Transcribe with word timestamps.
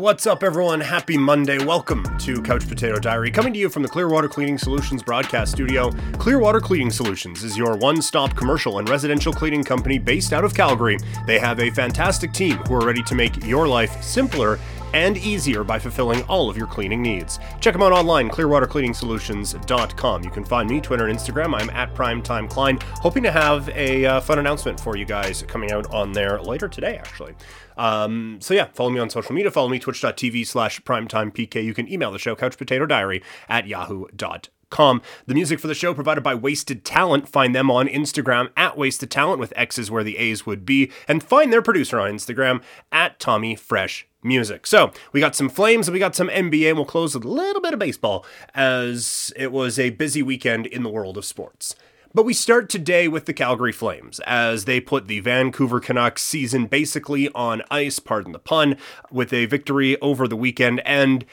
What's 0.00 0.26
up, 0.26 0.42
everyone? 0.42 0.80
Happy 0.80 1.18
Monday. 1.18 1.62
Welcome 1.62 2.16
to 2.20 2.40
Couch 2.40 2.66
Potato 2.66 2.98
Diary, 2.98 3.30
coming 3.30 3.52
to 3.52 3.58
you 3.58 3.68
from 3.68 3.82
the 3.82 3.88
Clearwater 3.90 4.28
Cleaning 4.30 4.56
Solutions 4.56 5.02
broadcast 5.02 5.52
studio. 5.52 5.90
Clearwater 6.14 6.58
Cleaning 6.58 6.90
Solutions 6.90 7.44
is 7.44 7.54
your 7.54 7.76
one 7.76 8.00
stop 8.00 8.34
commercial 8.34 8.78
and 8.78 8.88
residential 8.88 9.30
cleaning 9.30 9.62
company 9.62 9.98
based 9.98 10.32
out 10.32 10.42
of 10.42 10.54
Calgary. 10.54 10.96
They 11.26 11.38
have 11.38 11.60
a 11.60 11.68
fantastic 11.68 12.32
team 12.32 12.56
who 12.66 12.76
are 12.76 12.86
ready 12.86 13.02
to 13.02 13.14
make 13.14 13.44
your 13.44 13.68
life 13.68 14.02
simpler 14.02 14.58
and 14.92 15.16
easier 15.16 15.64
by 15.64 15.78
fulfilling 15.78 16.22
all 16.24 16.50
of 16.50 16.56
your 16.56 16.66
cleaning 16.66 17.02
needs. 17.02 17.38
Check 17.60 17.72
them 17.72 17.82
out 17.82 17.92
online, 17.92 18.28
clearwatercleaningsolutions.com. 18.30 20.24
You 20.24 20.30
can 20.30 20.44
find 20.44 20.68
me, 20.68 20.80
Twitter 20.80 21.06
and 21.06 21.18
Instagram. 21.18 21.54
I'm 21.54 21.70
at 21.70 21.94
PrimetimeKlein. 21.94 22.82
Hoping 22.82 23.22
to 23.22 23.32
have 23.32 23.68
a 23.70 24.04
uh, 24.06 24.20
fun 24.20 24.38
announcement 24.38 24.80
for 24.80 24.96
you 24.96 25.04
guys 25.04 25.42
coming 25.42 25.72
out 25.72 25.92
on 25.92 26.12
there 26.12 26.40
later 26.40 26.68
today, 26.68 26.96
actually. 26.96 27.34
Um, 27.76 28.38
so 28.40 28.52
yeah, 28.54 28.66
follow 28.66 28.90
me 28.90 29.00
on 29.00 29.08
social 29.10 29.34
media. 29.34 29.50
Follow 29.50 29.68
me, 29.68 29.78
twitch.tv 29.78 30.46
slash 30.46 30.80
primetimepk. 30.82 31.64
You 31.64 31.74
can 31.74 31.90
email 31.90 32.12
the 32.12 32.18
show, 32.18 32.36
couchpotatodiary 32.36 33.22
at 33.48 33.66
yahoo.com. 33.66 34.40
Com. 34.70 35.02
The 35.26 35.34
music 35.34 35.58
for 35.58 35.66
the 35.66 35.74
show 35.74 35.92
provided 35.92 36.22
by 36.22 36.36
Wasted 36.36 36.84
Talent. 36.84 37.28
Find 37.28 37.56
them 37.56 37.72
on 37.72 37.88
Instagram 37.88 38.50
at 38.56 38.78
Wasted 38.78 39.10
Talent 39.10 39.40
with 39.40 39.52
X's 39.56 39.90
where 39.90 40.04
the 40.04 40.16
A's 40.16 40.46
would 40.46 40.64
be, 40.64 40.92
and 41.08 41.24
find 41.24 41.52
their 41.52 41.60
producer 41.60 41.98
on 41.98 42.12
Instagram 42.12 42.62
at 42.92 43.18
Tommy 43.18 43.56
Fresh 43.56 44.06
Music. 44.22 44.66
So 44.66 44.92
we 45.12 45.20
got 45.20 45.34
some 45.34 45.48
Flames 45.48 45.88
and 45.88 45.92
we 45.92 45.98
got 45.98 46.14
some 46.14 46.28
NBA, 46.28 46.68
and 46.68 46.76
we'll 46.76 46.84
close 46.84 47.14
with 47.14 47.24
a 47.24 47.28
little 47.28 47.62
bit 47.62 47.72
of 47.72 47.78
baseball 47.78 48.24
as 48.54 49.32
it 49.36 49.52
was 49.52 49.78
a 49.78 49.90
busy 49.90 50.22
weekend 50.22 50.66
in 50.66 50.82
the 50.82 50.90
world 50.90 51.16
of 51.16 51.24
sports. 51.24 51.74
But 52.12 52.24
we 52.24 52.34
start 52.34 52.68
today 52.68 53.06
with 53.06 53.26
the 53.26 53.32
Calgary 53.32 53.70
Flames 53.70 54.18
as 54.26 54.64
they 54.64 54.80
put 54.80 55.06
the 55.06 55.20
Vancouver 55.20 55.78
Canucks 55.78 56.22
season 56.22 56.66
basically 56.66 57.28
on 57.36 57.62
ice, 57.70 58.00
pardon 58.00 58.32
the 58.32 58.40
pun, 58.40 58.76
with 59.12 59.32
a 59.32 59.46
victory 59.46 59.98
over 60.00 60.26
the 60.26 60.36
weekend. 60.36 60.80
And 60.80 61.24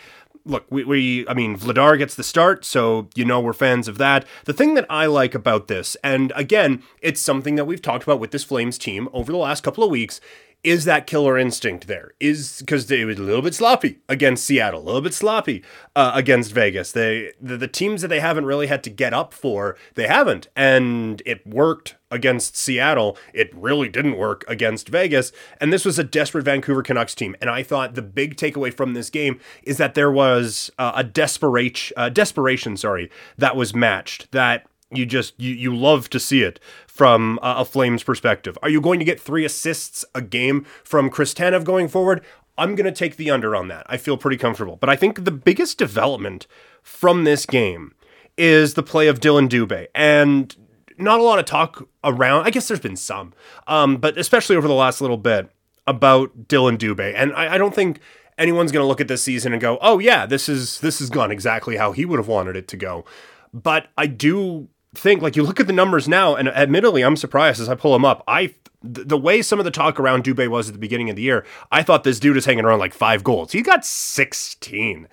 look, 0.46 0.66
we, 0.70 0.84
we, 0.84 1.28
I 1.28 1.34
mean, 1.34 1.58
Vladar 1.58 1.98
gets 1.98 2.14
the 2.14 2.24
start, 2.24 2.64
so 2.64 3.10
you 3.16 3.26
know 3.26 3.40
we're 3.40 3.54
fans 3.54 3.88
of 3.88 3.98
that. 3.98 4.26
The 4.46 4.54
thing 4.54 4.76
that 4.76 4.86
I 4.90 5.08
like 5.08 5.36
about 5.36 5.68
this, 5.68 5.98
and 6.04 6.32
again, 6.36 6.84
it's 7.02 7.22
something 7.22 7.56
that 7.56 7.66
we've 7.66 7.82
talked 7.82 8.04
about 8.04 8.20
with 8.20 8.32
this 8.32 8.44
Flames 8.44 8.78
team 8.78 9.10
over 9.14 9.32
the 9.32 9.38
last 9.38 9.64
couple 9.64 9.84
of 9.84 9.90
weeks, 9.90 10.22
is 10.64 10.86
that 10.86 11.08
killer 11.08 11.38
instinct 11.38 11.88
there? 11.88 12.12
Is 12.20 12.60
because 12.60 12.88
they 12.88 13.06
was 13.06 13.18
a 13.18 13.24
little 13.24 13.42
bit 13.42 13.56
sloppy 13.56 14.00
against 14.10 14.46
Seattle, 14.46 14.82
a 14.82 14.84
little 14.84 15.02
bit 15.02 15.14
sloppy 15.14 15.64
uh, 15.96 16.12
against 16.14 16.52
Vegas. 16.52 16.92
They 16.92 17.34
the, 17.42 17.58
the 17.58 17.68
teams 17.68 18.02
that 18.02 18.10
they 18.10 18.20
haven't 18.20 18.46
really 18.46 18.68
had 18.68 18.84
to 18.84 18.90
get 18.90 19.14
up 19.14 19.34
for, 19.34 19.78
they 19.96 20.08
haven't, 20.08 20.48
and 20.56 21.22
it 21.26 21.46
worked 21.46 21.96
against 22.10 22.58
Seattle. 22.58 23.18
It 23.34 23.50
really 23.56 23.90
didn't 23.90 24.18
work 24.18 24.44
against 24.48 24.90
Vegas, 24.90 25.32
and 25.62 25.72
this 25.72 25.86
was 25.86 26.00
a 26.00 26.04
desperate 26.04 26.46
Vancouver 26.46 26.84
Canucks 26.84 27.16
team. 27.16 27.36
And 27.40 27.50
I 27.50 27.64
thought 27.64 27.96
the 27.96 28.02
big 28.02 28.36
takeaway 28.36 28.74
from 28.74 28.94
this 28.94 29.10
game 29.10 29.40
is 29.64 29.78
that 29.78 29.94
there 29.94 30.12
was 30.12 30.72
uh, 30.78 30.94
a 30.96 31.04
desperation, 31.04 31.94
uh, 31.98 32.10
desperation, 32.10 32.78
sorry, 32.78 33.10
that 33.38 33.56
was 33.56 33.74
matched. 33.74 34.32
That 34.32 34.66
you 34.92 35.06
just 35.06 35.40
you 35.40 35.54
you 35.54 35.76
love 35.76 36.10
to 36.10 36.20
see 36.20 36.44
it 36.44 36.60
from 36.88 37.40
a, 37.42 37.58
a 37.58 37.66
Flames 37.66 38.04
perspective. 38.04 38.58
Are 38.62 38.70
you 38.70 38.82
going 38.82 39.00
to 39.00 39.06
get 39.06 39.20
three 39.20 39.46
assists 39.46 40.06
a 40.16 40.22
game 40.22 40.66
from 40.84 41.10
Chris 41.10 41.34
Tanev 41.34 41.64
going 41.64 41.88
forward? 41.88 42.24
I'm 42.58 42.76
going 42.76 42.86
to 42.86 42.92
take 42.92 43.18
the 43.18 43.30
under 43.30 43.56
on 43.56 43.68
that. 43.68 43.86
I 43.88 43.98
feel 43.98 44.18
pretty 44.18 44.38
comfortable. 44.38 44.78
But 44.78 44.90
I 44.90 44.96
think 44.96 45.24
the 45.24 45.32
biggest 45.32 45.78
development 45.78 46.48
from 46.82 47.24
this 47.24 47.46
game 47.46 47.94
is 48.38 48.74
the 48.74 48.84
play 48.84 49.08
of 49.08 49.20
Dillon 49.20 49.48
Dubé. 49.48 49.88
And 49.94 50.56
not 50.98 51.20
a 51.20 51.24
lot 51.24 51.40
of 51.40 51.46
talk 51.46 51.88
around. 52.04 52.46
I 52.46 52.50
guess 52.50 52.68
there's 52.68 52.80
been 52.80 52.96
some, 52.96 53.34
um, 53.68 53.98
but 53.98 54.18
especially 54.18 54.56
over 54.56 54.68
the 54.68 54.74
last 54.74 55.02
little 55.02 55.18
bit 55.18 55.50
about 55.86 56.48
Dillon 56.48 56.78
Dubé. 56.78 57.14
And 57.16 57.34
I, 57.34 57.56
I 57.56 57.58
don't 57.58 57.76
think 57.76 58.00
anyone's 58.38 58.72
going 58.72 58.84
to 58.84 58.88
look 58.88 59.02
at 59.02 59.08
this 59.08 59.24
season 59.24 59.54
and 59.54 59.62
go, 59.62 59.78
"Oh 59.82 60.00
yeah, 60.00 60.26
this 60.26 60.50
is 60.50 60.80
this 60.80 61.00
has 61.00 61.10
gone 61.10 61.32
exactly 61.32 61.78
how 61.78 61.92
he 61.92 62.06
would 62.06 62.20
have 62.20 62.28
wanted 62.28 62.56
it 62.56 62.68
to 62.70 62.78
go." 62.78 63.06
But 63.54 63.88
I 63.98 64.08
do 64.08 64.70
think 64.96 65.22
like 65.22 65.36
you 65.36 65.44
look 65.44 65.60
at 65.60 65.68
the 65.68 65.74
numbers 65.74 66.08
now, 66.08 66.36
and 66.36 66.48
admittedly, 66.50 67.04
I'm 67.04 67.16
surprised 67.16 67.60
as 67.60 67.70
I 67.70 67.76
pull 67.76 67.94
them 67.94 68.06
up. 68.06 68.24
I 68.28 68.54
the 68.84 69.18
way 69.18 69.42
some 69.42 69.60
of 69.60 69.66
the 69.66 69.72
talk 69.72 70.00
around 70.00 70.24
Dubé 70.24 70.48
was 70.48 70.70
at 70.70 70.74
the 70.74 70.80
beginning 70.80 71.10
of 71.10 71.16
the 71.16 71.24
year, 71.24 71.46
I 71.72 71.84
thought 71.84 72.04
this 72.04 72.20
dude 72.20 72.38
is 72.38 72.46
hanging 72.46 72.64
around 72.64 72.80
like 72.80 72.94
five 72.94 73.24
goals. 73.24 73.52
He 73.52 73.62
got 73.62 73.86
16. 73.86 75.08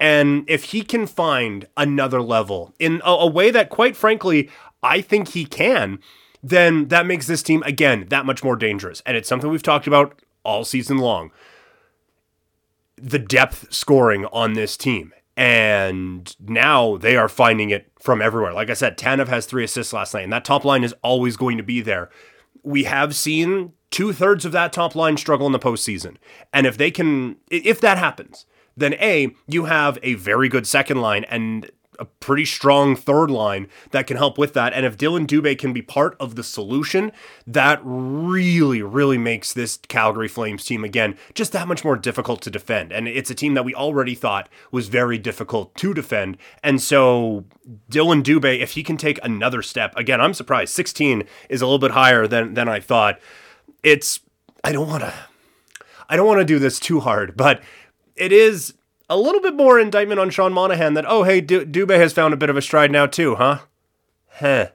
And 0.00 0.44
if 0.48 0.64
he 0.64 0.82
can 0.82 1.06
find 1.06 1.68
another 1.76 2.22
level 2.22 2.74
in 2.78 3.02
a, 3.04 3.10
a 3.10 3.26
way 3.26 3.50
that, 3.50 3.68
quite 3.68 3.94
frankly, 3.94 4.48
I 4.82 5.02
think 5.02 5.28
he 5.28 5.44
can, 5.44 5.98
then 6.42 6.88
that 6.88 7.04
makes 7.04 7.26
this 7.26 7.42
team, 7.42 7.62
again, 7.64 8.06
that 8.08 8.24
much 8.24 8.42
more 8.42 8.56
dangerous. 8.56 9.02
And 9.04 9.16
it's 9.16 9.28
something 9.28 9.50
we've 9.50 9.62
talked 9.62 9.86
about 9.86 10.22
all 10.42 10.64
season 10.64 10.96
long. 10.96 11.30
The 12.96 13.18
depth 13.18 13.72
scoring 13.72 14.24
on 14.26 14.54
this 14.54 14.76
team 14.78 15.12
and 15.40 16.36
now 16.38 16.98
they 16.98 17.16
are 17.16 17.26
finding 17.26 17.70
it 17.70 17.90
from 17.98 18.20
everywhere. 18.20 18.52
Like 18.52 18.68
I 18.68 18.74
said, 18.74 18.98
Tanev 18.98 19.28
has 19.28 19.46
three 19.46 19.64
assists 19.64 19.94
last 19.94 20.12
night, 20.12 20.24
and 20.24 20.32
that 20.34 20.44
top 20.44 20.66
line 20.66 20.84
is 20.84 20.94
always 21.02 21.38
going 21.38 21.56
to 21.56 21.62
be 21.62 21.80
there. 21.80 22.10
We 22.62 22.84
have 22.84 23.16
seen 23.16 23.72
two 23.90 24.12
thirds 24.12 24.44
of 24.44 24.52
that 24.52 24.70
top 24.70 24.94
line 24.94 25.16
struggle 25.16 25.46
in 25.46 25.52
the 25.52 25.58
postseason. 25.58 26.16
And 26.52 26.66
if 26.66 26.76
they 26.76 26.90
can, 26.90 27.36
if 27.50 27.80
that 27.80 27.96
happens, 27.96 28.44
then 28.76 28.92
A, 29.00 29.34
you 29.46 29.64
have 29.64 29.98
a 30.02 30.12
very 30.12 30.50
good 30.50 30.66
second 30.66 31.00
line, 31.00 31.24
and 31.24 31.70
a 32.00 32.04
pretty 32.04 32.44
strong 32.44 32.96
third 32.96 33.30
line 33.30 33.68
that 33.90 34.06
can 34.06 34.16
help 34.16 34.38
with 34.38 34.54
that. 34.54 34.72
And 34.72 34.84
if 34.84 34.96
Dillon 34.96 35.26
Dubé 35.26 35.56
can 35.56 35.72
be 35.72 35.82
part 35.82 36.16
of 36.18 36.34
the 36.34 36.42
solution, 36.42 37.12
that 37.46 37.80
really, 37.84 38.82
really 38.82 39.18
makes 39.18 39.52
this 39.52 39.76
Calgary 39.88 40.28
Flames 40.28 40.64
team 40.64 40.82
again 40.82 41.16
just 41.34 41.52
that 41.52 41.68
much 41.68 41.84
more 41.84 41.96
difficult 41.96 42.40
to 42.42 42.50
defend. 42.50 42.92
And 42.92 43.06
it's 43.06 43.30
a 43.30 43.34
team 43.34 43.54
that 43.54 43.64
we 43.64 43.74
already 43.74 44.14
thought 44.14 44.48
was 44.72 44.88
very 44.88 45.18
difficult 45.18 45.74
to 45.76 45.94
defend. 45.94 46.38
And 46.62 46.80
so 46.80 47.44
Dillon 47.88 48.22
Dubé, 48.22 48.60
if 48.60 48.72
he 48.72 48.82
can 48.82 48.96
take 48.96 49.20
another 49.22 49.62
step, 49.62 49.96
again, 49.96 50.20
I'm 50.20 50.34
surprised. 50.34 50.72
16 50.74 51.24
is 51.48 51.62
a 51.62 51.66
little 51.66 51.78
bit 51.78 51.92
higher 51.92 52.26
than 52.26 52.54
than 52.54 52.68
I 52.68 52.80
thought. 52.80 53.20
It's 53.82 54.20
I 54.64 54.72
don't 54.72 54.88
want 54.88 55.02
to 55.02 55.14
I 56.08 56.16
don't 56.16 56.26
want 56.26 56.40
to 56.40 56.44
do 56.44 56.58
this 56.58 56.80
too 56.80 57.00
hard, 57.00 57.36
but 57.36 57.62
it 58.16 58.32
is 58.32 58.74
a 59.10 59.16
little 59.16 59.40
bit 59.40 59.54
more 59.54 59.78
indictment 59.78 60.20
on 60.20 60.30
Sean 60.30 60.52
Monahan 60.52 60.94
that, 60.94 61.04
oh, 61.06 61.24
hey, 61.24 61.40
du- 61.40 61.66
Dubé 61.66 61.96
has 61.96 62.12
found 62.12 62.32
a 62.32 62.36
bit 62.36 62.48
of 62.48 62.56
a 62.56 62.62
stride 62.62 62.92
now, 62.92 63.06
too, 63.06 63.34
huh? 63.34 63.58
Heh. 64.34 64.68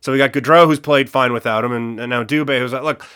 So 0.00 0.10
we 0.10 0.18
got 0.18 0.32
Gaudreau, 0.32 0.66
who's 0.66 0.80
played 0.80 1.10
fine 1.10 1.34
without 1.34 1.64
him, 1.64 1.72
and, 1.72 2.00
and 2.00 2.08
now 2.08 2.24
Dubé, 2.24 2.58
who's 2.58 2.72
like, 2.72 2.82
look, 2.82 3.06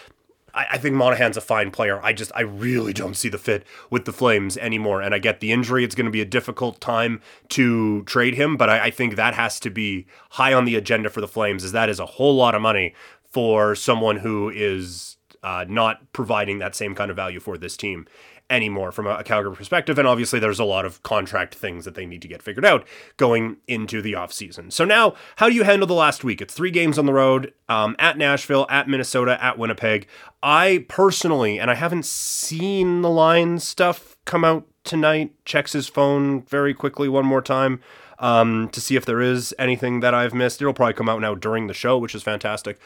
I, 0.52 0.66
I, 0.72 0.78
think 0.78 0.94
Monahan's 0.94 1.38
a 1.38 1.40
fine 1.40 1.70
player. 1.70 2.00
I 2.02 2.12
just, 2.12 2.30
I 2.34 2.42
really 2.42 2.92
don't 2.92 3.16
see 3.16 3.30
the 3.30 3.38
fit 3.38 3.64
with 3.88 4.04
the 4.04 4.12
Flames 4.12 4.58
anymore. 4.58 5.00
And 5.00 5.14
I 5.14 5.18
get 5.18 5.40
the 5.40 5.52
injury. 5.52 5.84
It's 5.84 5.94
going 5.94 6.04
to 6.04 6.12
be 6.12 6.20
a 6.20 6.26
difficult 6.26 6.82
time 6.82 7.22
to 7.50 8.02
trade 8.04 8.34
him, 8.34 8.58
but 8.58 8.68
I, 8.68 8.86
I 8.86 8.90
think 8.90 9.16
that 9.16 9.32
has 9.32 9.58
to 9.60 9.70
be 9.70 10.06
high 10.32 10.52
on 10.52 10.66
the 10.66 10.76
agenda 10.76 11.08
for 11.08 11.22
the 11.22 11.28
Flames, 11.28 11.64
as 11.64 11.72
that 11.72 11.88
is 11.88 11.98
a 11.98 12.06
whole 12.06 12.36
lot 12.36 12.54
of 12.54 12.60
money 12.60 12.94
for 13.22 13.74
someone 13.74 14.18
who 14.18 14.50
is 14.50 15.16
uh, 15.42 15.64
not 15.66 16.12
providing 16.12 16.58
that 16.58 16.74
same 16.74 16.94
kind 16.94 17.10
of 17.10 17.16
value 17.16 17.40
for 17.40 17.56
this 17.56 17.76
team 17.76 18.06
anymore 18.52 18.92
from 18.92 19.06
a, 19.06 19.24
Calgary 19.24 19.56
perspective. 19.56 19.98
And 19.98 20.06
obviously, 20.06 20.38
there's 20.38 20.60
a 20.60 20.64
lot 20.64 20.84
of 20.84 21.02
contract 21.02 21.54
things 21.54 21.84
that 21.84 21.94
they 21.94 22.06
need 22.06 22.22
to 22.22 22.28
get 22.28 22.42
figured 22.42 22.64
out 22.64 22.86
going 23.16 23.56
into 23.66 24.02
the 24.02 24.12
offseason. 24.12 24.72
So, 24.72 24.84
now, 24.84 25.14
how 25.36 25.48
do 25.48 25.54
you 25.54 25.64
handle 25.64 25.88
the 25.88 25.94
last 25.94 26.22
week? 26.22 26.40
It's 26.40 26.54
three 26.54 26.70
games 26.70 26.98
on 26.98 27.06
the 27.06 27.12
road 27.12 27.52
um, 27.68 27.96
at 27.98 28.18
Nashville, 28.18 28.66
at 28.68 28.88
Minnesota, 28.88 29.42
at 29.42 29.58
Winnipeg. 29.58 30.06
I 30.42 30.84
personally, 30.88 31.58
and 31.58 31.70
I 31.70 31.74
haven't 31.74 32.04
seen 32.04 33.02
the 33.02 33.10
line 33.10 33.58
stuff 33.58 34.16
come 34.26 34.44
out 34.44 34.66
tonight, 34.84 35.32
checks 35.44 35.72
his 35.72 35.88
phone 35.88 36.42
very 36.42 36.74
quickly 36.74 37.08
one 37.08 37.26
more 37.26 37.42
time. 37.42 37.80
Um, 38.18 38.68
to 38.68 38.80
see 38.80 38.94
if 38.94 39.04
there 39.04 39.20
is 39.20 39.52
anything 39.58 39.98
that 39.98 40.14
I've 40.14 40.32
missed. 40.32 40.62
It'll 40.62 40.72
probably 40.72 40.94
come 40.94 41.08
out 41.08 41.20
now 41.20 41.34
during 41.34 41.66
the 41.66 41.74
show, 41.74 41.98
which 41.98 42.14
is 42.14 42.22
fantastic. 42.22 42.78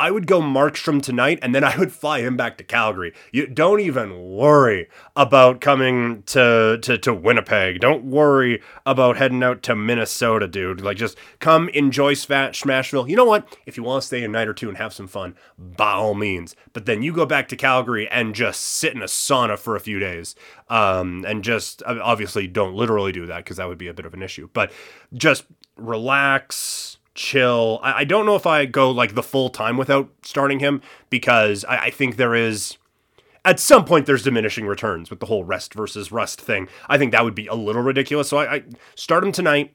I 0.00 0.10
would 0.10 0.26
go 0.26 0.40
Markstrom 0.40 1.02
tonight 1.02 1.40
and 1.42 1.54
then 1.54 1.62
I 1.62 1.76
would 1.76 1.92
fly 1.92 2.22
him 2.22 2.34
back 2.34 2.56
to 2.56 2.64
Calgary. 2.64 3.12
You 3.32 3.46
don't 3.46 3.80
even 3.80 4.30
worry 4.30 4.88
about 5.14 5.60
coming 5.60 6.22
to, 6.22 6.78
to, 6.80 6.96
to 6.96 7.12
Winnipeg. 7.12 7.80
Don't 7.80 8.06
worry 8.06 8.62
about 8.86 9.18
heading 9.18 9.42
out 9.42 9.62
to 9.64 9.76
Minnesota, 9.76 10.48
dude. 10.48 10.80
Like 10.80 10.96
just 10.96 11.18
come 11.38 11.68
enjoy 11.68 12.14
Smashville. 12.14 13.10
You 13.10 13.14
know 13.14 13.26
what? 13.26 13.58
If 13.66 13.76
you 13.76 13.82
want 13.82 14.00
to 14.00 14.06
stay 14.06 14.24
a 14.24 14.28
night 14.28 14.48
or 14.48 14.54
two 14.54 14.68
and 14.68 14.78
have 14.78 14.94
some 14.94 15.06
fun, 15.06 15.34
by 15.58 15.92
all 15.92 16.14
means. 16.14 16.56
But 16.72 16.86
then 16.86 17.02
you 17.02 17.12
go 17.12 17.26
back 17.26 17.48
to 17.48 17.56
Calgary 17.56 18.08
and 18.08 18.34
just 18.34 18.62
sit 18.62 18.94
in 18.94 19.02
a 19.02 19.06
sauna 19.06 19.58
for 19.58 19.76
a 19.76 19.80
few 19.80 19.98
days. 19.98 20.34
Um, 20.70 21.26
and 21.28 21.44
just 21.44 21.82
obviously 21.82 22.46
don't 22.46 22.74
literally 22.74 23.12
do 23.12 23.26
that 23.26 23.44
because 23.44 23.58
that 23.58 23.68
would 23.68 23.76
be 23.76 23.88
a 23.88 23.94
bit 23.94 24.06
of 24.06 24.14
an 24.14 24.22
issue. 24.22 24.48
But 24.54 24.72
just 25.12 25.44
relax 25.76 26.96
chill. 27.20 27.78
I, 27.82 28.00
I, 28.00 28.04
don't 28.04 28.24
know 28.24 28.34
if 28.34 28.46
I 28.46 28.64
go 28.64 28.90
like 28.90 29.14
the 29.14 29.22
full 29.22 29.50
time 29.50 29.76
without 29.76 30.08
starting 30.22 30.58
him 30.58 30.80
because 31.10 31.66
I, 31.66 31.76
I 31.76 31.90
think 31.90 32.16
there 32.16 32.34
is 32.34 32.78
at 33.44 33.60
some 33.60 33.84
point 33.84 34.06
there's 34.06 34.22
diminishing 34.22 34.66
returns 34.66 35.10
with 35.10 35.20
the 35.20 35.26
whole 35.26 35.44
rest 35.44 35.74
versus 35.74 36.10
rust 36.10 36.40
thing. 36.40 36.66
I 36.88 36.96
think 36.96 37.12
that 37.12 37.22
would 37.22 37.34
be 37.34 37.46
a 37.46 37.54
little 37.54 37.82
ridiculous. 37.82 38.30
So 38.30 38.38
I, 38.38 38.54
I 38.54 38.62
start 38.94 39.22
him 39.22 39.32
tonight. 39.32 39.74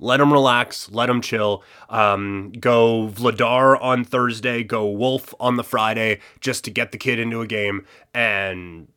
Let 0.00 0.20
him 0.20 0.32
relax. 0.32 0.90
Let 0.90 1.08
him 1.08 1.20
chill. 1.20 1.62
Um, 1.88 2.52
go 2.58 3.08
Vladar 3.08 3.80
on 3.80 4.04
Thursday. 4.04 4.64
Go 4.64 4.88
Wolf 4.88 5.34
on 5.38 5.56
the 5.56 5.64
Friday, 5.64 6.18
just 6.40 6.64
to 6.64 6.70
get 6.72 6.90
the 6.90 6.98
kid 6.98 7.20
into 7.20 7.40
a 7.40 7.46
game 7.46 7.86
and 8.12 8.88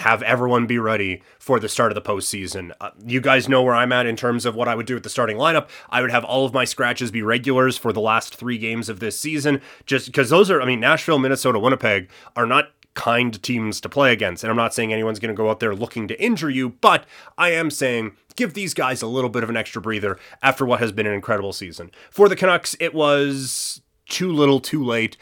have 0.00 0.22
everyone 0.22 0.66
be 0.66 0.78
ready 0.78 1.22
for 1.38 1.60
the 1.60 1.68
start 1.68 1.90
of 1.90 1.94
the 1.94 2.02
postseason. 2.02 2.72
Uh, 2.80 2.90
you 3.04 3.20
guys 3.20 3.48
know 3.48 3.62
where 3.62 3.74
I'm 3.74 3.92
at 3.92 4.06
in 4.06 4.16
terms 4.16 4.46
of 4.46 4.54
what 4.54 4.68
I 4.68 4.74
would 4.74 4.86
do 4.86 4.94
with 4.94 5.02
the 5.02 5.10
starting 5.10 5.36
lineup. 5.36 5.68
I 5.90 6.00
would 6.00 6.10
have 6.10 6.24
all 6.24 6.44
of 6.44 6.52
my 6.52 6.64
scratches 6.64 7.10
be 7.10 7.22
regulars 7.22 7.76
for 7.76 7.92
the 7.92 8.00
last 8.00 8.34
three 8.34 8.58
games 8.58 8.88
of 8.88 9.00
this 9.00 9.18
season, 9.18 9.60
just 9.86 10.06
because 10.06 10.30
those 10.30 10.50
are, 10.50 10.62
I 10.62 10.64
mean, 10.64 10.80
Nashville, 10.80 11.18
Minnesota, 11.18 11.58
Winnipeg 11.58 12.08
are 12.36 12.46
not 12.46 12.70
kind 12.94 13.40
teams 13.42 13.80
to 13.80 13.88
play 13.88 14.12
against. 14.12 14.42
And 14.42 14.50
I'm 14.50 14.56
not 14.56 14.74
saying 14.74 14.92
anyone's 14.92 15.20
going 15.20 15.34
to 15.34 15.36
go 15.36 15.50
out 15.50 15.60
there 15.60 15.74
looking 15.74 16.08
to 16.08 16.20
injure 16.20 16.50
you, 16.50 16.70
but 16.70 17.04
I 17.36 17.50
am 17.50 17.70
saying 17.70 18.16
give 18.34 18.54
these 18.54 18.74
guys 18.74 19.02
a 19.02 19.06
little 19.06 19.30
bit 19.30 19.42
of 19.42 19.50
an 19.50 19.56
extra 19.56 19.80
breather 19.80 20.18
after 20.42 20.66
what 20.66 20.80
has 20.80 20.90
been 20.92 21.06
an 21.06 21.12
incredible 21.12 21.52
season. 21.52 21.90
For 22.10 22.28
the 22.28 22.36
Canucks, 22.36 22.76
it 22.80 22.94
was 22.94 23.82
too 24.08 24.32
little, 24.32 24.58
too 24.58 24.82
late. 24.82 25.16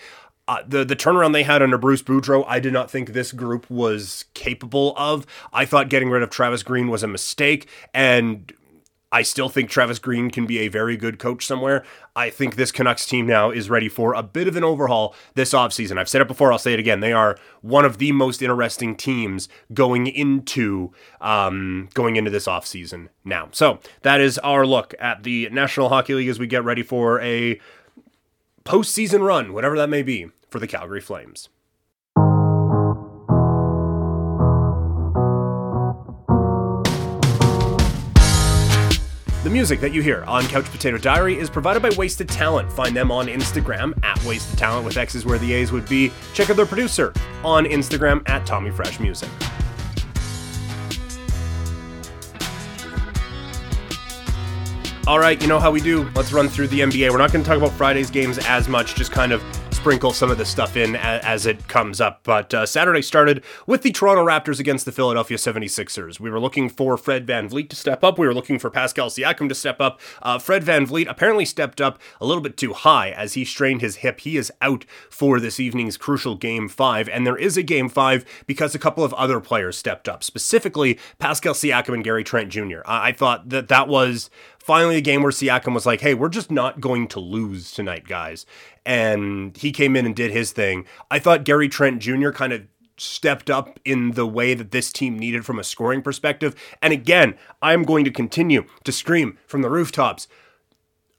Uh, 0.48 0.62
the 0.66 0.84
the 0.84 0.96
turnaround 0.96 1.32
they 1.32 1.42
had 1.42 1.62
under 1.62 1.76
Bruce 1.76 2.02
Boudreau, 2.02 2.44
I 2.46 2.60
did 2.60 2.72
not 2.72 2.90
think 2.90 3.12
this 3.12 3.32
group 3.32 3.68
was 3.68 4.26
capable 4.34 4.94
of. 4.96 5.26
I 5.52 5.64
thought 5.64 5.88
getting 5.88 6.08
rid 6.08 6.22
of 6.22 6.30
Travis 6.30 6.62
Green 6.62 6.88
was 6.88 7.02
a 7.02 7.08
mistake, 7.08 7.68
and 7.92 8.52
I 9.12 9.22
still 9.22 9.48
think 9.48 9.70
Travis 9.70 9.98
Green 9.98 10.30
can 10.30 10.46
be 10.46 10.58
a 10.58 10.68
very 10.68 10.96
good 10.96 11.18
coach 11.18 11.46
somewhere. 11.46 11.84
I 12.14 12.28
think 12.28 12.56
this 12.56 12.70
Canucks 12.72 13.06
team 13.06 13.26
now 13.26 13.50
is 13.50 13.70
ready 13.70 13.88
for 13.88 14.14
a 14.14 14.22
bit 14.22 14.46
of 14.46 14.56
an 14.56 14.64
overhaul 14.64 15.14
this 15.34 15.52
offseason. 15.52 15.96
I've 15.96 16.08
said 16.08 16.20
it 16.20 16.28
before, 16.28 16.52
I'll 16.52 16.58
say 16.58 16.74
it 16.74 16.80
again. 16.80 17.00
They 17.00 17.12
are 17.12 17.38
one 17.60 17.84
of 17.84 17.98
the 17.98 18.12
most 18.12 18.42
interesting 18.42 18.96
teams 18.96 19.48
going 19.72 20.06
into 20.06 20.92
um, 21.20 21.88
going 21.94 22.16
into 22.16 22.30
this 22.30 22.46
offseason 22.46 23.08
now. 23.24 23.48
So 23.52 23.78
that 24.02 24.20
is 24.20 24.38
our 24.38 24.66
look 24.66 24.94
at 25.00 25.22
the 25.22 25.48
National 25.50 25.88
Hockey 25.88 26.14
League 26.14 26.28
as 26.28 26.38
we 26.38 26.46
get 26.46 26.64
ready 26.64 26.82
for 26.82 27.20
a 27.20 27.60
postseason 28.66 29.24
run, 29.24 29.52
whatever 29.52 29.76
that 29.76 29.88
may 29.88 30.02
be, 30.02 30.30
for 30.50 30.58
the 30.58 30.66
Calgary 30.66 31.00
Flames. 31.00 31.48
The 39.44 39.52
music 39.52 39.78
that 39.78 39.92
you 39.92 40.02
hear 40.02 40.24
on 40.24 40.42
Couch 40.48 40.64
Potato 40.64 40.98
Diary 40.98 41.38
is 41.38 41.48
provided 41.48 41.80
by 41.80 41.90
Wasted 41.96 42.28
Talent. 42.28 42.70
Find 42.72 42.96
them 42.96 43.12
on 43.12 43.28
Instagram 43.28 43.96
at 44.02 44.20
Wasted 44.24 44.58
Talent 44.58 44.84
with 44.84 44.96
X's 44.96 45.24
where 45.24 45.38
the 45.38 45.52
A's 45.52 45.70
would 45.70 45.88
be. 45.88 46.10
Check 46.34 46.50
out 46.50 46.56
their 46.56 46.66
producer 46.66 47.12
on 47.44 47.64
Instagram 47.64 48.28
at 48.28 48.44
Tommy 48.44 48.72
Fresh 48.72 48.98
Music. 48.98 49.28
All 55.06 55.20
right, 55.20 55.40
you 55.40 55.46
know 55.46 55.60
how 55.60 55.70
we 55.70 55.80
do. 55.80 56.10
Let's 56.16 56.32
run 56.32 56.48
through 56.48 56.66
the 56.66 56.80
NBA. 56.80 57.12
We're 57.12 57.18
not 57.18 57.30
going 57.30 57.44
to 57.44 57.48
talk 57.48 57.58
about 57.58 57.70
Friday's 57.70 58.10
games 58.10 58.38
as 58.38 58.66
much, 58.66 58.96
just 58.96 59.12
kind 59.12 59.30
of 59.30 59.40
sprinkle 59.70 60.12
some 60.12 60.32
of 60.32 60.36
this 60.36 60.48
stuff 60.48 60.76
in 60.76 60.96
as, 60.96 61.46
it 61.46 61.68
comes 61.68 62.00
up. 62.00 62.18
But 62.24 62.52
uh, 62.52 62.66
Saturday 62.66 63.02
started 63.02 63.44
with 63.68 63.82
the 63.82 63.92
Toronto 63.92 64.26
Raptors 64.26 64.58
against 64.58 64.84
the 64.84 64.90
Philadelphia 64.90 65.36
76ers. 65.36 66.18
We 66.18 66.28
were 66.28 66.40
looking 66.40 66.68
for 66.68 66.96
Fred 66.96 67.24
VanVleet 67.24 67.68
to 67.68 67.76
step 67.76 68.02
up. 68.02 68.18
We 68.18 68.26
were 68.26 68.34
looking 68.34 68.58
for 68.58 68.68
Pascal 68.68 69.08
Siakam 69.08 69.48
to 69.48 69.54
step 69.54 69.80
up. 69.80 70.00
Uh, 70.22 70.40
Fred 70.40 70.64
VanVleet 70.64 71.08
apparently 71.08 71.44
stepped 71.44 71.80
up 71.80 72.00
a 72.20 72.26
little 72.26 72.42
bit 72.42 72.56
too 72.56 72.72
high 72.72 73.10
as 73.10 73.34
he 73.34 73.44
strained 73.44 73.80
his 73.80 73.96
hip. 73.96 74.18
He 74.18 74.36
is 74.36 74.50
out 74.60 74.84
for 75.08 75.38
this 75.38 75.60
evening's 75.60 75.96
crucial 75.96 76.34
game 76.34 76.68
five. 76.68 77.08
And 77.08 77.24
there 77.24 77.36
is 77.36 77.56
a 77.56 77.62
game 77.62 77.88
five 77.88 78.24
because 78.48 78.74
a 78.74 78.80
couple 78.80 79.04
of 79.04 79.14
other 79.14 79.38
players 79.38 79.78
stepped 79.78 80.08
up, 80.08 80.24
specifically 80.24 80.98
Pascal 81.20 81.54
Siakam 81.54 81.94
and 81.94 82.02
Gary 82.02 82.24
Trent 82.24 82.48
Jr. 82.48 82.80
I, 82.86 83.10
I 83.10 83.12
thought 83.12 83.50
that 83.50 83.68
that 83.68 83.86
was 83.86 84.30
finally 84.66 84.96
a 84.96 85.00
game 85.00 85.22
where 85.22 85.30
Siakam 85.30 85.74
was 85.74 85.86
like, 85.86 86.00
hey, 86.00 86.12
we're 86.12 86.28
just 86.28 86.50
not 86.50 86.80
going 86.80 87.06
to 87.06 87.20
lose 87.20 87.70
tonight, 87.70 88.04
guys. 88.08 88.44
And 88.84 89.56
he 89.56 89.70
came 89.70 89.94
in 89.94 90.04
and 90.04 90.16
did 90.16 90.32
his 90.32 90.50
thing. 90.50 90.86
I 91.08 91.20
thought 91.20 91.44
Gary 91.44 91.68
Trent 91.68 92.02
Jr. 92.02 92.30
kind 92.30 92.52
of 92.52 92.66
stepped 92.96 93.48
up 93.48 93.78
in 93.84 94.12
the 94.12 94.26
way 94.26 94.54
that 94.54 94.72
this 94.72 94.90
team 94.90 95.16
needed 95.16 95.46
from 95.46 95.60
a 95.60 95.64
scoring 95.64 96.02
perspective. 96.02 96.56
And 96.82 96.92
again, 96.92 97.36
I'm 97.62 97.84
going 97.84 98.04
to 98.06 98.10
continue 98.10 98.64
to 98.82 98.90
scream 98.90 99.38
from 99.46 99.62
the 99.62 99.70
rooftops. 99.70 100.26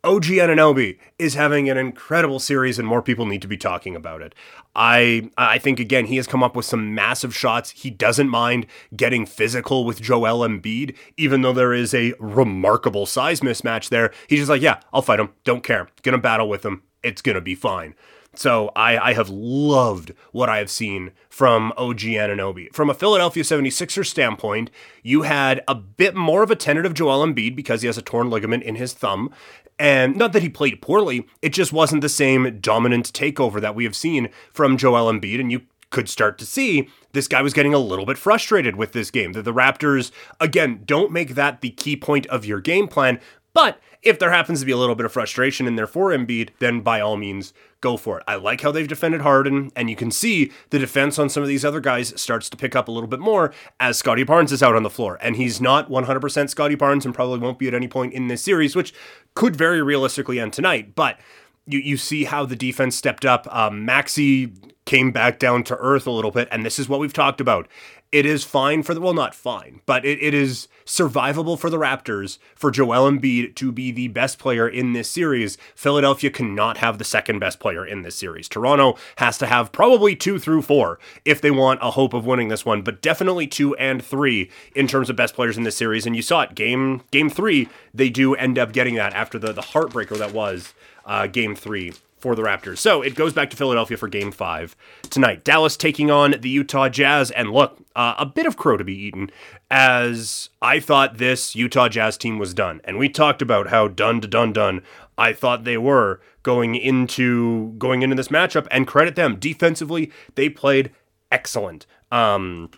OG 0.07 0.23
Anunoby 0.23 0.97
is 1.19 1.33
having 1.33 1.69
an 1.69 1.77
incredible 1.77 2.39
series, 2.39 2.79
and 2.79 2.87
more 2.87 3.01
people 3.01 3.25
need 3.25 3.41
to 3.41 3.47
be 3.47 3.57
talking 3.57 3.93
about 3.93 4.21
it. 4.21 4.33
I 4.73 5.29
I 5.37 5.57
think 5.57 5.81
again 5.81 6.05
he 6.05 6.15
has 6.15 6.27
come 6.27 6.41
up 6.41 6.55
with 6.55 6.65
some 6.65 6.95
massive 6.95 7.35
shots. 7.35 7.71
He 7.71 7.89
doesn't 7.89 8.29
mind 8.29 8.67
getting 8.95 9.25
physical 9.25 9.83
with 9.83 10.01
Joel 10.01 10.47
Embiid, 10.47 10.95
even 11.17 11.41
though 11.41 11.51
there 11.51 11.73
is 11.73 11.93
a 11.93 12.13
remarkable 12.19 13.05
size 13.05 13.41
mismatch 13.41 13.89
there. 13.89 14.13
He's 14.27 14.39
just 14.39 14.49
like, 14.49 14.61
yeah, 14.61 14.79
I'll 14.93 15.01
fight 15.01 15.19
him. 15.19 15.33
Don't 15.43 15.61
care. 15.61 15.89
Gonna 16.03 16.19
battle 16.19 16.47
with 16.47 16.65
him. 16.65 16.83
It's 17.03 17.21
gonna 17.21 17.41
be 17.41 17.55
fine. 17.55 17.93
So 18.37 18.71
I, 18.75 18.97
I 18.99 19.13
have 19.13 19.29
loved 19.29 20.13
what 20.31 20.47
I 20.47 20.59
have 20.59 20.69
seen 20.69 21.11
from 21.27 21.73
OG 21.75 22.01
Anunoby. 22.01 22.71
From 22.71 22.89
a 22.89 22.93
Philadelphia 22.93 23.41
76ers 23.41 24.05
standpoint, 24.05 24.69
you 25.01 25.23
had 25.23 25.63
a 25.67 25.73
bit 25.73 26.15
more 26.15 26.43
of 26.43 26.51
a 26.51 26.55
tentative 26.55 26.93
Joel 26.93 27.25
Embiid 27.25 27.55
because 27.55 27.81
he 27.81 27.87
has 27.87 27.97
a 27.97 28.01
torn 28.03 28.29
ligament 28.29 28.61
in 28.63 28.75
his 28.75 28.93
thumb. 28.93 29.31
And 29.79 30.15
not 30.15 30.33
that 30.33 30.41
he 30.41 30.49
played 30.49 30.81
poorly, 30.81 31.27
it 31.41 31.49
just 31.49 31.71
wasn't 31.71 32.01
the 32.01 32.09
same 32.09 32.59
dominant 32.59 33.13
takeover 33.13 33.61
that 33.61 33.75
we 33.75 33.83
have 33.83 33.95
seen 33.95 34.29
from 34.51 34.77
Joel 34.77 35.11
Embiid. 35.11 35.39
And 35.39 35.51
you 35.51 35.61
could 35.89 36.09
start 36.09 36.37
to 36.39 36.45
see 36.45 36.89
this 37.13 37.27
guy 37.27 37.41
was 37.41 37.53
getting 37.53 37.73
a 37.73 37.79
little 37.79 38.05
bit 38.05 38.17
frustrated 38.17 38.75
with 38.75 38.91
this 38.91 39.11
game. 39.11 39.33
That 39.33 39.43
the 39.43 39.53
Raptors, 39.53 40.11
again, 40.39 40.81
don't 40.85 41.11
make 41.11 41.35
that 41.35 41.61
the 41.61 41.69
key 41.69 41.95
point 41.95 42.25
of 42.27 42.45
your 42.45 42.59
game 42.59 42.87
plan. 42.87 43.19
But 43.53 43.79
if 44.07 44.19
there 44.19 44.31
happens 44.31 44.59
to 44.61 44.65
be 44.65 44.71
a 44.71 44.77
little 44.77 44.95
bit 44.95 45.05
of 45.05 45.11
frustration 45.11 45.67
in 45.67 45.75
there 45.75 45.87
for 45.87 46.09
Embiid, 46.09 46.49
then 46.59 46.81
by 46.81 47.01
all 47.01 47.17
means, 47.17 47.53
go 47.81 47.97
for 47.97 48.17
it. 48.17 48.23
I 48.27 48.35
like 48.35 48.61
how 48.61 48.71
they've 48.71 48.87
defended 48.87 49.21
Harden, 49.21 49.71
and 49.75 49.89
you 49.89 49.95
can 49.95 50.11
see 50.11 50.51
the 50.69 50.79
defense 50.79 51.19
on 51.19 51.29
some 51.29 51.43
of 51.43 51.49
these 51.49 51.65
other 51.65 51.79
guys 51.79 52.19
starts 52.19 52.49
to 52.49 52.57
pick 52.57 52.75
up 52.75 52.87
a 52.87 52.91
little 52.91 53.09
bit 53.09 53.19
more 53.19 53.53
as 53.79 53.97
Scottie 53.97 54.23
Barnes 54.23 54.51
is 54.51 54.63
out 54.63 54.75
on 54.75 54.83
the 54.83 54.89
floor. 54.89 55.17
And 55.21 55.35
he's 55.35 55.59
not 55.59 55.89
100% 55.89 56.49
Scottie 56.49 56.75
Barnes 56.75 57.05
and 57.05 57.13
probably 57.13 57.39
won't 57.39 57.59
be 57.59 57.67
at 57.67 57.73
any 57.73 57.87
point 57.87 58.13
in 58.13 58.27
this 58.27 58.41
series, 58.41 58.75
which 58.75 58.93
could 59.35 59.55
very 59.55 59.81
realistically 59.81 60.39
end 60.39 60.53
tonight. 60.53 60.95
But 60.95 61.19
you, 61.65 61.79
you 61.79 61.97
see 61.97 62.23
how 62.23 62.45
the 62.45 62.55
defense 62.55 62.95
stepped 62.95 63.25
up. 63.25 63.47
Um, 63.53 63.85
Maxey 63.85 64.53
came 64.87 65.11
back 65.11 65.37
down 65.37 65.63
to 65.65 65.77
earth 65.77 66.07
a 66.07 66.11
little 66.11 66.31
bit, 66.31 66.47
and 66.51 66.65
this 66.65 66.79
is 66.79 66.89
what 66.89 66.99
we've 66.99 67.13
talked 67.13 67.39
about. 67.39 67.67
It 68.09 68.25
is 68.25 68.45
fine 68.45 68.83
for 68.83 68.93
the 68.93 69.01
well, 69.01 69.13
not 69.13 69.35
fine, 69.35 69.81
but 69.85 70.05
it, 70.05 70.23
it 70.23 70.33
is 70.33 70.69
survivable 70.85 71.59
for 71.59 71.69
the 71.69 71.77
Raptors 71.77 72.37
for 72.55 72.71
Joel 72.71 73.11
Embiid 73.11 73.55
to 73.55 73.73
be 73.73 73.91
the 73.91 74.07
best 74.07 74.39
player 74.39 74.67
in 74.67 74.93
this 74.93 75.11
series. 75.11 75.57
Philadelphia 75.75 76.29
cannot 76.29 76.77
have 76.77 76.97
the 76.97 77.03
second 77.03 77.39
best 77.39 77.59
player 77.59 77.85
in 77.85 78.03
this 78.03 78.15
series. 78.15 78.47
Toronto 78.47 78.97
has 79.17 79.37
to 79.39 79.45
have 79.45 79.73
probably 79.73 80.15
two 80.15 80.39
through 80.39 80.61
four 80.61 80.99
if 81.25 81.41
they 81.41 81.51
want 81.51 81.81
a 81.83 81.91
hope 81.91 82.13
of 82.13 82.25
winning 82.25 82.47
this 82.47 82.65
one, 82.65 82.81
but 82.81 83.01
definitely 83.01 83.45
two 83.45 83.75
and 83.75 84.03
three 84.03 84.49
in 84.73 84.87
terms 84.87 85.09
of 85.09 85.17
best 85.17 85.35
players 85.35 85.57
in 85.57 85.63
this 85.63 85.75
series. 85.75 86.05
And 86.05 86.15
you 86.15 86.21
saw 86.21 86.43
it 86.43 86.55
game 86.55 87.03
game 87.11 87.29
three, 87.29 87.67
they 87.93 88.09
do 88.09 88.35
end 88.35 88.57
up 88.57 88.71
getting 88.71 88.95
that 88.95 89.13
after 89.13 89.37
the 89.37 89.51
the 89.51 89.61
heartbreaker 89.61 90.17
that 90.17 90.33
was 90.33 90.73
uh, 91.05 91.27
game 91.27 91.55
three 91.55 91.91
for 92.17 92.35
the 92.35 92.41
Raptors. 92.41 92.79
So 92.79 93.01
it 93.01 93.15
goes 93.15 93.33
back 93.33 93.49
to 93.51 93.57
Philadelphia 93.57 93.97
for 93.97 94.07
game 94.07 94.31
five 94.31 94.75
tonight. 95.03 95.43
Dallas 95.43 95.77
taking 95.77 96.09
on 96.09 96.35
the 96.39 96.49
Utah 96.49 96.89
Jazz. 96.89 97.31
And 97.31 97.51
look, 97.51 97.77
uh, 97.95 98.15
a 98.17 98.25
bit 98.25 98.45
of 98.45 98.57
crow 98.57 98.77
to 98.77 98.83
be 98.83 98.97
eaten 98.97 99.29
as 99.69 100.49
I 100.61 100.79
thought 100.79 101.17
this 101.17 101.55
Utah 101.55 101.89
Jazz 101.89 102.17
team 102.17 102.39
was 102.39 102.53
done. 102.53 102.81
And 102.83 102.97
we 102.97 103.09
talked 103.09 103.41
about 103.41 103.67
how 103.67 103.87
done 103.87 104.21
to 104.21 104.27
done 104.27 104.53
done 104.53 104.81
I 105.17 105.33
thought 105.33 105.63
they 105.63 105.77
were 105.77 106.21
going 106.43 106.75
into 106.75 107.73
going 107.77 108.01
into 108.01 108.15
this 108.15 108.27
matchup 108.27 108.67
and 108.71 108.87
credit 108.87 109.15
them 109.15 109.37
defensively 109.37 110.11
they 110.35 110.47
played 110.47 110.91
excellent 111.31 111.85
um 112.11 112.69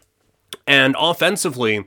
and 0.65 0.95
offensively 0.97 1.85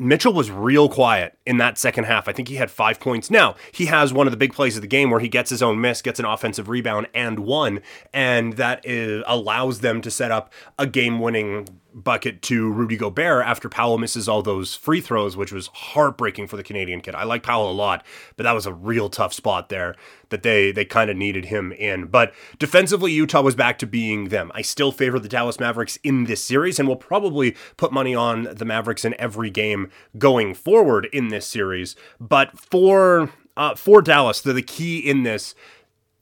Mitchell 0.00 0.32
was 0.32 0.48
real 0.48 0.88
quiet 0.88 1.36
in 1.44 1.56
that 1.56 1.76
second 1.76 2.04
half. 2.04 2.28
I 2.28 2.32
think 2.32 2.46
he 2.46 2.54
had 2.54 2.70
five 2.70 3.00
points. 3.00 3.32
Now, 3.32 3.56
he 3.72 3.86
has 3.86 4.12
one 4.12 4.28
of 4.28 4.30
the 4.30 4.36
big 4.36 4.52
plays 4.52 4.76
of 4.76 4.82
the 4.82 4.86
game 4.86 5.10
where 5.10 5.18
he 5.18 5.28
gets 5.28 5.50
his 5.50 5.60
own 5.60 5.80
miss, 5.80 6.02
gets 6.02 6.20
an 6.20 6.24
offensive 6.24 6.68
rebound, 6.68 7.08
and 7.14 7.40
one. 7.40 7.80
And 8.14 8.52
that 8.54 8.86
is, 8.86 9.24
allows 9.26 9.80
them 9.80 10.00
to 10.02 10.10
set 10.10 10.30
up 10.30 10.52
a 10.78 10.86
game 10.86 11.18
winning 11.18 11.66
bucket 12.04 12.42
to 12.42 12.70
Rudy 12.70 12.96
Gobert 12.96 13.44
after 13.44 13.68
Powell 13.68 13.98
misses 13.98 14.28
all 14.28 14.42
those 14.42 14.74
free 14.74 15.00
throws, 15.00 15.36
which 15.36 15.52
was 15.52 15.68
heartbreaking 15.68 16.46
for 16.46 16.56
the 16.56 16.62
Canadian 16.62 17.00
kid. 17.00 17.14
I 17.14 17.24
like 17.24 17.42
Powell 17.42 17.70
a 17.70 17.72
lot, 17.72 18.04
but 18.36 18.44
that 18.44 18.52
was 18.52 18.66
a 18.66 18.72
real 18.72 19.08
tough 19.08 19.32
spot 19.32 19.68
there 19.68 19.94
that 20.30 20.42
they 20.42 20.72
they 20.72 20.84
kind 20.84 21.10
of 21.10 21.16
needed 21.16 21.46
him 21.46 21.72
in. 21.72 22.06
But 22.06 22.32
defensively, 22.58 23.12
Utah 23.12 23.42
was 23.42 23.54
back 23.54 23.78
to 23.78 23.86
being 23.86 24.28
them. 24.28 24.50
I 24.54 24.62
still 24.62 24.92
favor 24.92 25.18
the 25.18 25.28
Dallas 25.28 25.60
Mavericks 25.60 25.98
in 26.02 26.24
this 26.24 26.42
series, 26.42 26.78
and 26.78 26.88
will 26.88 26.96
probably 26.96 27.56
put 27.76 27.92
money 27.92 28.14
on 28.14 28.48
the 28.54 28.64
Mavericks 28.64 29.04
in 29.04 29.18
every 29.18 29.50
game 29.50 29.90
going 30.16 30.54
forward 30.54 31.08
in 31.12 31.28
this 31.28 31.46
series. 31.46 31.96
But 32.20 32.58
for 32.58 33.30
uh, 33.56 33.74
for 33.74 34.02
Dallas, 34.02 34.40
the, 34.40 34.52
the 34.52 34.62
key 34.62 34.98
in 34.98 35.22
this 35.22 35.54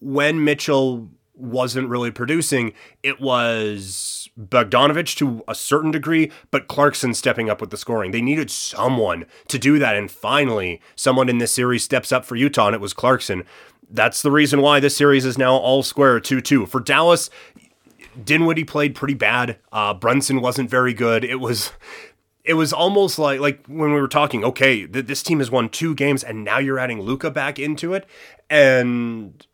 when 0.00 0.45
Mitchell 0.45 1.11
wasn't 1.37 1.88
really 1.88 2.11
producing, 2.11 2.73
it 3.02 3.21
was 3.21 4.28
Bogdanovich 4.38 5.16
to 5.16 5.45
a 5.47 5.55
certain 5.55 5.90
degree, 5.90 6.31
but 6.50 6.69
Clarkson 6.69 7.14
stepping 7.14 7.50
up 7.50 7.61
with 7.61 7.71
the 7.71 7.76
scoring. 7.76 8.11
They 8.11 8.23
needed 8.23 8.50
someone 8.50 9.26
to 9.49 9.59
do 9.59 9.78
that, 9.78 9.97
and 9.97 10.11
finally, 10.11 10.81
someone 10.95 11.28
in 11.28 11.38
this 11.38 11.52
series 11.52 11.83
steps 11.85 12.12
up 12.12 12.25
for 12.25 12.37
Utah, 12.37 12.66
and 12.66 12.75
it 12.75 12.81
was 12.81 12.93
Clarkson. 12.93 13.45
That's 13.88 14.23
the 14.23 14.31
reason 14.31 14.61
why 14.62 14.81
this 14.81 14.97
series 14.97 15.25
is 15.25 15.38
now 15.38 15.55
all 15.55 15.83
square 15.83 16.19
2 16.19 16.40
2. 16.40 16.66
For 16.66 16.81
Dallas, 16.81 17.31
Dinwiddie 18.23 18.64
played 18.64 18.95
pretty 18.95 19.14
bad. 19.14 19.59
Uh, 19.71 19.95
Brunson 19.95 20.40
wasn't 20.40 20.71
very 20.71 20.95
good. 20.95 21.25
It 21.25 21.37
was 21.37 21.73
it 22.47 22.55
was 22.55 22.73
almost 22.73 23.19
like 23.19 23.40
like 23.40 23.64
when 23.66 23.93
we 23.93 24.00
were 24.00 24.09
talking. 24.09 24.45
Okay, 24.45 24.87
th- 24.87 25.07
this 25.07 25.23
team 25.23 25.38
has 25.38 25.50
won 25.50 25.69
two 25.69 25.95
games, 25.95 26.25
and 26.25 26.45
now 26.45 26.59
you're 26.59 26.78
adding 26.78 27.00
Luka 27.00 27.31
back 27.31 27.59
into 27.59 27.93
it, 27.93 28.07
and 28.49 29.47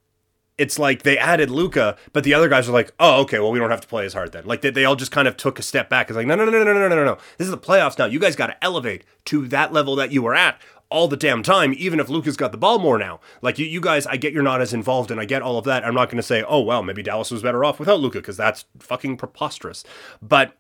it's 0.59 0.79
like 0.79 1.03
they 1.03 1.19
added 1.19 1.51
Luka, 1.51 1.97
but 2.13 2.25
the 2.25 2.35
other 2.35 2.49
guys 2.49 2.69
are 2.69 2.73
like, 2.73 2.93
oh, 3.01 3.23
okay, 3.23 3.39
well, 3.39 3.51
we 3.51 3.59
don't 3.59 3.71
have 3.71 3.81
to 3.81 3.89
play 3.89 4.05
as 4.05 4.13
hard 4.13 4.33
then. 4.33 4.45
Like 4.45 4.61
they, 4.61 4.71
they 4.71 4.85
all 4.85 4.97
just 4.97 5.13
kind 5.13 5.27
of 5.27 5.37
took 5.37 5.59
a 5.59 5.63
step 5.63 5.89
back. 5.89 6.09
It's 6.09 6.17
like, 6.17 6.27
no, 6.27 6.35
no, 6.35 6.45
no, 6.45 6.51
no, 6.51 6.65
no, 6.65 6.75
no, 6.75 6.89
no, 6.89 7.05
no. 7.05 7.19
This 7.39 7.47
is 7.47 7.51
the 7.51 7.59
playoffs 7.59 7.99
now. 7.99 8.05
You 8.05 8.19
guys 8.19 8.37
got 8.37 8.49
to 8.49 8.65
elevate 8.65 9.05
to 9.27 9.49
that 9.49 9.73
level 9.73 9.97
that 9.97 10.13
you 10.13 10.23
were 10.23 10.35
at 10.35 10.61
all 10.93 11.09
the 11.09 11.17
damn 11.17 11.43
time, 11.43 11.75
even 11.79 11.99
if 11.99 12.11
Luka's 12.11 12.37
got 12.37 12.53
the 12.53 12.59
ball 12.59 12.79
more 12.79 12.99
now. 12.99 13.19
Like 13.41 13.59
you, 13.59 13.65
you 13.65 13.81
guys, 13.81 14.07
I 14.07 14.17
get 14.19 14.35
you're 14.35 14.43
not 14.43 14.61
as 14.61 14.75
involved 14.75 15.11
and 15.11 15.19
I 15.19 15.25
get 15.25 15.41
all 15.41 15.57
of 15.57 15.65
that. 15.65 15.85
I'm 15.85 15.95
not 15.95 16.11
going 16.11 16.19
to 16.19 16.23
say, 16.23 16.45
oh, 16.47 16.61
well, 16.61 16.83
maybe 16.83 17.03
Dallas 17.03 17.31
was 17.31 17.43
better 17.43 17.65
off 17.65 17.79
without 17.81 18.01
Luka 18.01 18.19
because 18.19 18.37
that's 18.37 18.67
fucking 18.79 19.17
preposterous. 19.17 19.85
But 20.21 20.55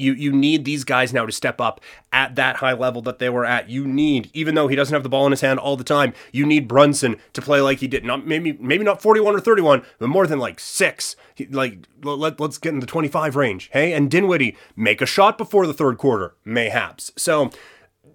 you 0.00 0.14
you 0.14 0.32
need 0.32 0.64
these 0.64 0.84
guys 0.84 1.12
now 1.12 1.26
to 1.26 1.32
step 1.32 1.60
up 1.60 1.80
at 2.12 2.34
that 2.36 2.56
high 2.56 2.72
level 2.72 3.02
that 3.02 3.18
they 3.18 3.28
were 3.28 3.44
at. 3.44 3.68
You 3.68 3.86
need, 3.86 4.30
even 4.32 4.54
though 4.54 4.68
he 4.68 4.76
doesn't 4.76 4.92
have 4.92 5.02
the 5.02 5.08
ball 5.08 5.26
in 5.26 5.32
his 5.32 5.42
hand 5.42 5.58
all 5.58 5.76
the 5.76 5.84
time, 5.84 6.12
you 6.32 6.46
need 6.46 6.66
Brunson 6.66 7.16
to 7.34 7.42
play 7.42 7.60
like 7.60 7.78
he 7.78 7.88
did. 7.88 8.04
Not 8.04 8.26
maybe 8.26 8.52
maybe 8.54 8.84
not 8.84 9.02
41 9.02 9.34
or 9.34 9.40
31, 9.40 9.82
but 9.98 10.08
more 10.08 10.26
than 10.26 10.38
like 10.38 10.58
six. 10.58 11.16
Like 11.50 11.78
let, 12.02 12.40
let's 12.40 12.58
get 12.58 12.72
in 12.72 12.80
the 12.80 12.86
25 12.86 13.36
range. 13.36 13.70
Hey, 13.72 13.92
and 13.92 14.10
Dinwiddie 14.10 14.56
make 14.76 15.00
a 15.00 15.06
shot 15.06 15.38
before 15.38 15.66
the 15.66 15.74
third 15.74 15.98
quarter, 15.98 16.34
mayhaps. 16.44 17.12
So 17.16 17.50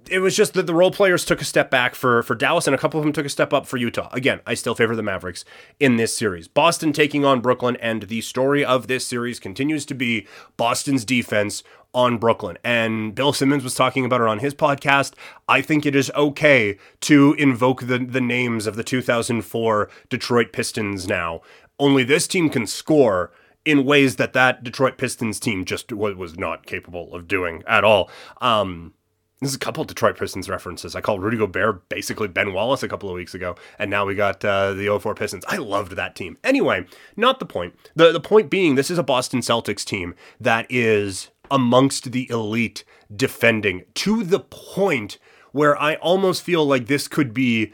it 0.10 0.20
was 0.20 0.36
just 0.36 0.54
that 0.54 0.68
the 0.68 0.74
role 0.74 0.92
players 0.92 1.26
took 1.26 1.42
a 1.42 1.46
step 1.46 1.70
back 1.70 1.96
for 1.96 2.24
for 2.24 2.36
Dallas, 2.36 2.68
and 2.68 2.76
a 2.76 2.78
couple 2.78 3.00
of 3.00 3.06
them 3.06 3.14
took 3.14 3.26
a 3.26 3.30
step 3.30 3.54
up 3.54 3.66
for 3.66 3.78
Utah. 3.78 4.10
Again, 4.12 4.42
I 4.46 4.54
still 4.54 4.76
favor 4.76 4.96
the 4.96 5.04
Mavericks 5.04 5.46
in 5.80 5.98
this 5.98 6.16
series. 6.16 6.48
Boston 6.48 6.94
taking 6.94 7.26
on 7.26 7.42
Brooklyn, 7.42 7.78
and 7.78 8.04
the 8.04 8.22
story 8.22 8.64
of 8.64 8.88
this 8.88 9.06
series 9.06 9.40
continues 9.40 9.86
to 9.88 9.94
be 9.94 10.28
Boston's 10.58 11.06
defense 11.06 11.64
on 11.94 12.18
Brooklyn. 12.18 12.58
And 12.64 13.16
Bill 13.16 13.34
Simmons 13.34 13.64
was 13.64 13.74
talking 13.74 14.06
about 14.06 14.22
it 14.22 14.28
on 14.28 14.40
his 14.40 14.54
podcast. 14.54 15.14
I 15.48 15.62
think 15.62 15.86
it 15.86 15.96
is 15.96 16.12
okay 16.16 16.78
to 17.02 17.34
invoke 17.38 17.88
the 17.88 17.98
the 18.00 18.22
names 18.22 18.68
of 18.68 18.76
the 18.76 18.84
2004 18.84 19.90
Detroit 20.10 20.52
Pistons 20.52 21.08
now. 21.08 21.42
Only 21.80 22.04
this 22.04 22.28
team 22.28 22.50
can 22.50 22.68
score 22.68 23.32
in 23.66 23.84
ways 23.84 24.18
that 24.18 24.34
that 24.34 24.64
Detroit 24.64 24.98
Pistons 24.98 25.40
team 25.40 25.66
just 25.66 25.92
was 25.92 26.38
not 26.38 26.66
capable 26.66 27.14
of 27.16 27.28
doing 27.28 27.64
at 27.68 27.84
all. 27.84 28.10
Um, 28.40 28.94
there's 29.42 29.56
a 29.56 29.60
couple 29.60 29.84
Detroit 29.84 30.18
Pistons 30.18 30.50
references. 30.50 30.96
I 30.96 31.02
called 31.02 31.22
Rudy 31.22 31.38
Gobert 31.38 31.88
basically 31.90 32.28
Ben 32.28 32.54
Wallace 32.54 32.84
a 32.84 32.88
couple 32.88 33.10
of 33.10 33.16
weeks 33.16 33.34
ago, 33.34 33.56
and 33.78 33.92
now 33.92 34.06
we 34.06 34.16
got 34.16 34.44
uh, 34.46 34.74
the 34.74 34.98
04 35.00 35.14
Pistons. 35.16 35.44
I 35.48 35.58
loved 35.58 35.94
that 35.94 36.16
team. 36.16 36.38
Anyway, 36.44 36.86
not 37.18 37.40
the 37.40 37.46
point. 37.46 37.76
The, 37.96 38.12
the 38.12 38.22
point 38.22 38.50
being, 38.50 38.76
this 38.76 38.90
is 38.90 38.98
a 38.98 39.04
Boston 39.04 39.42
Celtics 39.42 39.84
team 39.84 40.16
that 40.40 40.66
is 40.70 41.30
amongst 41.52 42.12
the 42.12 42.30
elite 42.30 42.84
defending 43.14 43.84
to 43.96 44.24
the 44.24 44.40
point 44.40 45.18
where 45.52 45.80
I 45.80 45.96
almost 45.96 46.42
feel 46.42 46.66
like 46.66 46.88
this 46.88 47.08
could 47.08 47.34
be 47.34 47.74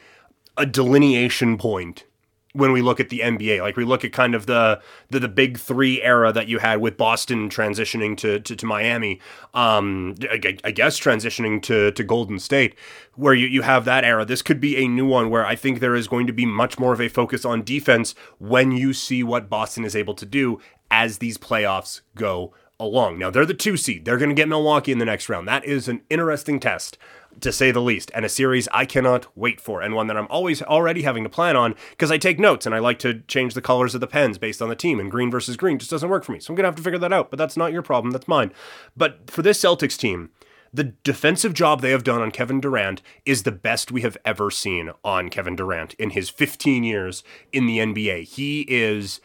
a 0.57 0.65
delineation 0.65 1.57
point 1.57 2.05
when 2.53 2.71
we 2.71 2.81
look 2.81 2.99
at 2.99 3.09
the 3.09 3.19
NBA. 3.19 3.61
Like 3.61 3.77
we 3.77 3.85
look 3.85 4.03
at 4.03 4.11
kind 4.11 4.35
of 4.35 4.45
the 4.45 4.81
the, 5.09 5.19
the 5.19 5.27
big 5.27 5.57
three 5.57 6.01
era 6.01 6.31
that 6.33 6.47
you 6.47 6.59
had 6.59 6.81
with 6.81 6.97
Boston 6.97 7.49
transitioning 7.49 8.17
to 8.17 8.39
to, 8.39 8.55
to 8.55 8.65
Miami, 8.65 9.19
um, 9.53 10.15
I, 10.21 10.57
I, 10.63 10.71
guess 10.71 10.99
transitioning 10.99 11.61
to 11.63 11.91
to 11.91 12.03
Golden 12.03 12.39
State, 12.39 12.75
where 13.15 13.33
you, 13.33 13.47
you 13.47 13.61
have 13.61 13.85
that 13.85 14.03
era. 14.03 14.25
This 14.25 14.41
could 14.41 14.59
be 14.59 14.77
a 14.77 14.87
new 14.87 15.05
one 15.05 15.29
where 15.29 15.45
I 15.45 15.55
think 15.55 15.79
there 15.79 15.95
is 15.95 16.07
going 16.07 16.27
to 16.27 16.33
be 16.33 16.45
much 16.45 16.79
more 16.79 16.93
of 16.93 17.01
a 17.01 17.09
focus 17.09 17.45
on 17.45 17.63
defense 17.63 18.15
when 18.39 18.71
you 18.71 18.93
see 18.93 19.23
what 19.23 19.49
Boston 19.49 19.85
is 19.85 19.95
able 19.95 20.15
to 20.15 20.25
do 20.25 20.59
as 20.89 21.19
these 21.19 21.37
playoffs 21.37 22.01
go 22.15 22.53
along. 22.81 23.19
Now 23.19 23.29
they're 23.29 23.45
the 23.45 23.53
two 23.53 23.77
seed. 23.77 24.03
They're 24.03 24.17
going 24.17 24.29
to 24.29 24.35
get 24.35 24.49
Milwaukee 24.49 24.91
in 24.91 24.97
the 24.97 25.05
next 25.05 25.29
round. 25.29 25.47
That 25.47 25.63
is 25.63 25.87
an 25.87 26.01
interesting 26.09 26.59
test 26.59 26.97
to 27.39 27.51
say 27.51 27.71
the 27.71 27.81
least, 27.81 28.11
and 28.13 28.25
a 28.25 28.29
series 28.29 28.67
I 28.73 28.85
cannot 28.85 29.25
wait 29.37 29.61
for, 29.61 29.81
and 29.81 29.93
one 29.93 30.07
that 30.07 30.17
I'm 30.17 30.27
always 30.29 30.61
already 30.61 31.03
having 31.03 31.23
to 31.23 31.29
plan 31.29 31.55
on 31.55 31.75
because 31.91 32.11
I 32.11 32.17
take 32.17 32.39
notes 32.39 32.65
and 32.65 32.75
I 32.75 32.79
like 32.79 32.99
to 32.99 33.21
change 33.21 33.53
the 33.53 33.61
colors 33.61 33.95
of 33.95 34.01
the 34.01 34.07
pens 34.07 34.37
based 34.37 34.61
on 34.61 34.67
the 34.67 34.75
team, 34.75 34.99
and 34.99 35.09
green 35.09 35.31
versus 35.31 35.55
green 35.55 35.79
just 35.79 35.91
doesn't 35.91 36.09
work 36.09 36.25
for 36.25 36.33
me. 36.33 36.41
So 36.41 36.51
I'm 36.51 36.55
gonna 36.55 36.67
have 36.67 36.75
to 36.75 36.83
figure 36.83 36.99
that 36.99 37.13
out, 37.13 37.29
but 37.29 37.37
that's 37.37 37.55
not 37.55 37.71
your 37.71 37.83
problem, 37.83 38.11
that's 38.11 38.27
mine. 38.27 38.51
But 38.97 39.29
for 39.29 39.41
this 39.41 39.61
Celtics 39.61 39.97
team, 39.97 40.31
the 40.73 40.93
defensive 41.03 41.53
job 41.53 41.81
they 41.81 41.91
have 41.91 42.03
done 42.03 42.21
on 42.21 42.31
Kevin 42.31 42.59
Durant 42.59 43.01
is 43.25 43.43
the 43.43 43.51
best 43.51 43.91
we 43.91 44.01
have 44.01 44.17
ever 44.25 44.51
seen 44.51 44.91
on 45.03 45.29
Kevin 45.29 45.55
Durant 45.55 45.93
in 45.95 46.11
his 46.11 46.29
15 46.29 46.83
years 46.83 47.23
in 47.53 47.65
the 47.65 47.77
NBA. 47.77 48.23
He 48.23 48.65
is 48.67 49.21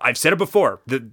I've 0.00 0.18
said 0.18 0.32
it 0.32 0.38
before, 0.38 0.80
the 0.86 1.10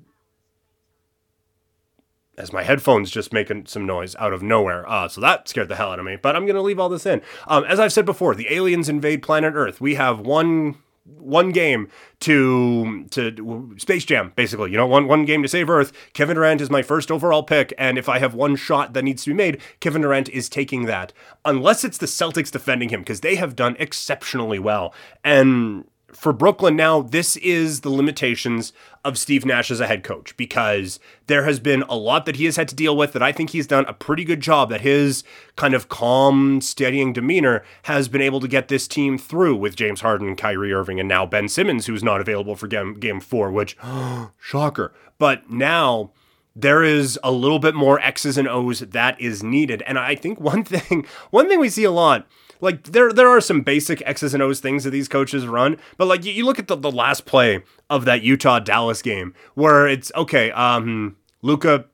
as 2.40 2.54
my 2.54 2.64
headphones 2.64 3.12
just 3.12 3.34
making 3.34 3.66
some 3.68 3.86
noise 3.86 4.16
out 4.16 4.34
of 4.34 4.42
nowhere. 4.42 4.90
Uh, 4.90 5.08
so 5.08 5.22
that 5.22 5.48
scared 5.48 5.70
the 5.70 5.76
hell 5.76 5.92
out 5.92 6.00
of 6.00 6.06
me. 6.06 6.16
But 6.16 6.36
I'm 6.36 6.48
gonna 6.48 6.62
leave 6.62 6.80
all 6.80 6.90
this 6.90 7.06
in. 7.06 7.22
Um, 7.48 7.64
as 7.66 7.80
I've 7.80 7.94
said 7.94 8.06
before, 8.06 8.34
the 8.34 8.52
aliens 8.54 8.90
invade 8.90 9.22
planet 9.22 9.54
Earth. 9.56 9.80
We 9.80 9.96
have 9.96 10.20
one 10.20 10.78
one 11.18 11.52
game 11.52 11.90
to 12.22 13.06
to 13.10 13.76
Space 13.78 14.06
Jam, 14.06 14.32
basically. 14.36 14.72
You 14.72 14.78
know, 14.78 14.88
one 14.88 15.08
one 15.08 15.26
game 15.26 15.42
to 15.44 15.50
save 15.50 15.70
Earth. 15.70 15.92
Kevin 16.14 16.36
Durant 16.36 16.62
is 16.62 16.70
my 16.70 16.82
first 16.82 17.12
overall 17.12 17.44
pick, 17.44 17.74
and 17.78 17.98
if 17.98 18.08
I 18.08 18.20
have 18.20 18.34
one 18.34 18.56
shot 18.56 18.94
that 18.94 19.04
needs 19.04 19.24
to 19.24 19.32
be 19.32 19.36
made, 19.36 19.62
Kevin 19.80 20.02
Durant 20.02 20.30
is 20.30 20.50
taking 20.50 20.86
that. 20.86 21.14
Unless 21.46 21.84
it's 21.84 21.98
the 21.98 22.06
Celtics 22.06 22.52
defending 22.52 22.90
him, 22.90 23.02
because 23.02 23.22
they 23.22 23.36
have 23.36 23.56
done 23.56 23.76
exceptionally 23.80 24.60
well. 24.60 24.94
And 25.24 25.86
for 26.14 26.34
Brooklyn 26.34 26.76
now, 26.76 27.02
this 27.02 27.36
is 27.38 27.82
the 27.82 27.90
limitations 27.90 28.74
of 29.06 29.18
Steve 29.18 29.46
Nash 29.46 29.72
as 29.72 29.80
a 29.80 29.88
head 29.88 30.04
coach 30.04 30.36
because 30.38 31.00
there 31.28 31.46
has 31.46 31.60
been 31.60 31.84
a 31.84 31.96
lot 31.96 32.26
that 32.26 32.36
he 32.36 32.46
has 32.46 32.56
had 32.56 32.68
to 32.70 32.76
deal 32.76 32.96
with 32.96 33.14
that 33.14 33.24
I 33.24 33.32
think 33.32 33.52
he's 33.52 33.68
done 33.68 33.86
a 33.86 33.94
pretty 33.94 34.24
good 34.24 34.42
job. 34.42 34.70
That 34.70 34.82
his 34.82 35.24
kind 35.56 35.74
of 35.74 35.90
calm, 35.90 36.62
steadying 36.62 37.14
demeanor 37.14 37.64
has 37.84 38.08
been 38.08 38.22
able 38.22 38.40
to 38.40 38.48
get 38.48 38.68
this 38.68 38.88
team 38.88 39.18
through 39.18 39.56
with 39.56 39.76
James 39.76 40.02
Harden, 40.02 40.36
Kyrie 40.36 40.74
Irving, 40.74 41.00
and 41.00 41.08
now 41.08 41.26
Ben 41.26 41.48
Simmons, 41.48 41.86
who's 41.86 42.04
not 42.04 42.22
available 42.22 42.56
for 42.56 42.68
game, 42.68 42.96
game 42.96 43.20
four, 43.20 43.52
which, 43.52 43.78
shocker. 44.38 44.94
But 45.18 45.50
now 45.50 46.12
there 46.56 46.84
is 46.84 47.18
a 47.24 47.32
little 47.32 47.60
bit 47.60 47.76
more 47.76 48.00
X's 48.02 48.38
and 48.38 48.48
O's 48.48 48.80
that 48.80 49.20
is 49.22 49.44
needed. 49.44 49.82
And 49.84 49.98
I 49.98 50.16
think 50.16 50.40
one 50.40 50.64
thing, 50.66 51.06
one 51.30 51.48
thing 51.48 51.60
we 51.60 51.70
see 51.70 51.84
a 51.84 51.92
lot 51.92 52.28
like 52.62 52.84
there 52.84 53.12
there 53.12 53.30
are 53.30 53.42
some 53.42 53.62
basic 53.62 54.02
X's 54.06 54.34
and 54.34 54.44
O's 54.44 54.60
things 54.60 54.84
that 54.84 54.92
these 54.92 55.08
coaches 55.08 55.48
run, 55.48 55.78
but 55.98 56.08
like 56.08 56.26
you, 56.26 56.32
you 56.32 56.46
look 56.46 56.60
at 56.60 56.68
the, 56.68 56.76
the 56.76 56.92
last 56.92 57.26
play 57.26 57.64
of 57.90 58.06
that 58.06 58.22
Utah 58.22 58.60
Dallas 58.60 59.02
game 59.02 59.34
where 59.54 59.88
it's 59.88 60.12
okay, 60.16 60.52
um, 60.52 61.16
Luka, 61.42 61.86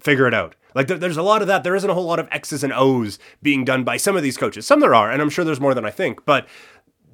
figure 0.00 0.26
it 0.26 0.34
out. 0.34 0.54
Like 0.74 0.86
there, 0.86 0.98
there's 0.98 1.16
a 1.16 1.22
lot 1.22 1.42
of 1.42 1.48
that. 1.48 1.64
There 1.64 1.74
isn't 1.74 1.88
a 1.88 1.94
whole 1.94 2.04
lot 2.04 2.18
of 2.18 2.28
X's 2.30 2.62
and 2.62 2.72
O's 2.72 3.18
being 3.42 3.64
done 3.64 3.84
by 3.84 3.96
some 3.96 4.16
of 4.16 4.22
these 4.22 4.36
coaches. 4.36 4.66
Some 4.66 4.80
there 4.80 4.94
are, 4.94 5.10
and 5.10 5.22
I'm 5.22 5.30
sure 5.30 5.44
there's 5.44 5.60
more 5.60 5.74
than 5.74 5.84
I 5.84 5.90
think. 5.90 6.24
But 6.24 6.46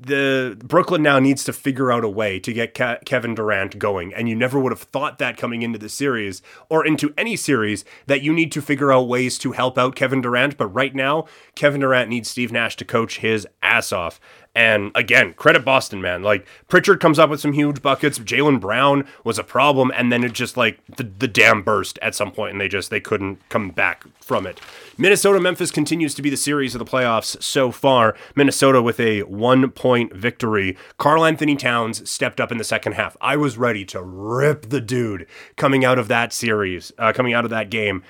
the 0.01 0.57
Brooklyn 0.63 1.03
now 1.03 1.19
needs 1.19 1.45
to 1.45 1.53
figure 1.53 1.93
out 1.93 2.05
a 2.05 2.09
way 2.09 2.39
to 2.41 2.53
get 2.53 2.75
Ke- 2.75 3.05
Kevin 3.05 3.35
Durant 3.35 3.79
going, 3.79 4.13
and 4.13 4.29
you 4.29 4.35
never 4.35 4.59
would 4.59 4.73
have 4.73 4.83
thought 4.83 5.19
that 5.19 5.37
coming 5.37 5.63
into 5.63 5.79
the 5.79 5.89
series 5.89 6.43
or 6.69 6.87
into 6.87 7.15
any 7.17 7.37
series 7.37 7.85
that 8.07 8.23
you 8.23 8.33
need 8.33 8.53
to 8.53 8.63
figure 8.63 8.93
out 8.93 9.09
ways 9.09 9.39
to 9.39 9.53
help 9.53 9.79
out 9.79 9.97
Kevin 9.97 10.21
Durant. 10.21 10.57
But 10.57 10.69
right 10.69 10.95
now, 10.95 11.27
Kevin 11.55 11.81
Durant 11.81 12.11
needs 12.11 12.29
Steve 12.29 12.53
Nash 12.53 12.77
to 12.77 12.85
coach 12.85 13.19
his 13.19 13.47
ass 13.63 13.93
off. 13.93 14.21
And 14.55 14.93
again, 14.95 15.35
credit 15.35 15.65
Boston, 15.65 16.01
man. 16.01 16.23
Like 16.23 16.47
Pritchard 16.69 17.01
comes 17.01 17.19
up 17.19 17.29
with 17.29 17.41
some 17.41 17.53
huge 17.53 17.83
buckets. 17.83 18.21
Jaylen 18.21 18.61
Brown 18.61 19.07
was 19.25 19.39
a 19.39 19.45
problem, 19.45 19.91
and 19.97 20.13
then 20.13 20.23
it 20.23 20.33
just 20.33 20.57
like 20.57 20.79
the, 20.97 21.03
the 21.03 21.27
dam 21.27 21.63
burst 21.63 21.99
at 22.01 22.15
some 22.15 22.31
point, 22.31 22.53
and 22.53 22.61
they 22.61 22.69
just 22.69 22.89
they 22.89 23.01
couldn't 23.01 23.47
come 23.49 23.71
back 23.71 24.05
from 24.21 24.47
it. 24.47 24.61
Minnesota 24.97 25.41
Memphis 25.41 25.73
continues 25.73 26.15
to 26.15 26.23
be 26.23 26.31
the 26.31 26.37
series 26.37 26.75
of 26.75 26.79
the 26.79 26.85
playoffs 26.85 27.43
so 27.43 27.73
far. 27.73 28.15
Minnesota 28.37 28.81
with 28.81 29.01
a 29.01 29.23
one 29.23 29.71
point 29.71 30.15
victory. 30.15 30.77
Karl-Anthony 30.99 31.57
Towns 31.57 32.09
stepped 32.09 32.41
up 32.41 32.53
in 32.53 32.59
the 32.59 32.65
second 32.65 32.93
half. 32.93 33.17
I 33.21 33.37
was 33.37 33.59
ready 33.59 33.85
to 33.87 34.01
rip 34.01 34.69
the 34.71 34.81
dude 34.81 35.27
coming 35.57 35.85
out 35.85 35.99
of 35.99 36.07
that 36.09 36.33
series, 36.33 36.93
uh, 36.97 37.13
coming 37.13 37.35
out 37.35 37.45
of 37.45 37.51
that 37.51 37.71
game 37.71 38.05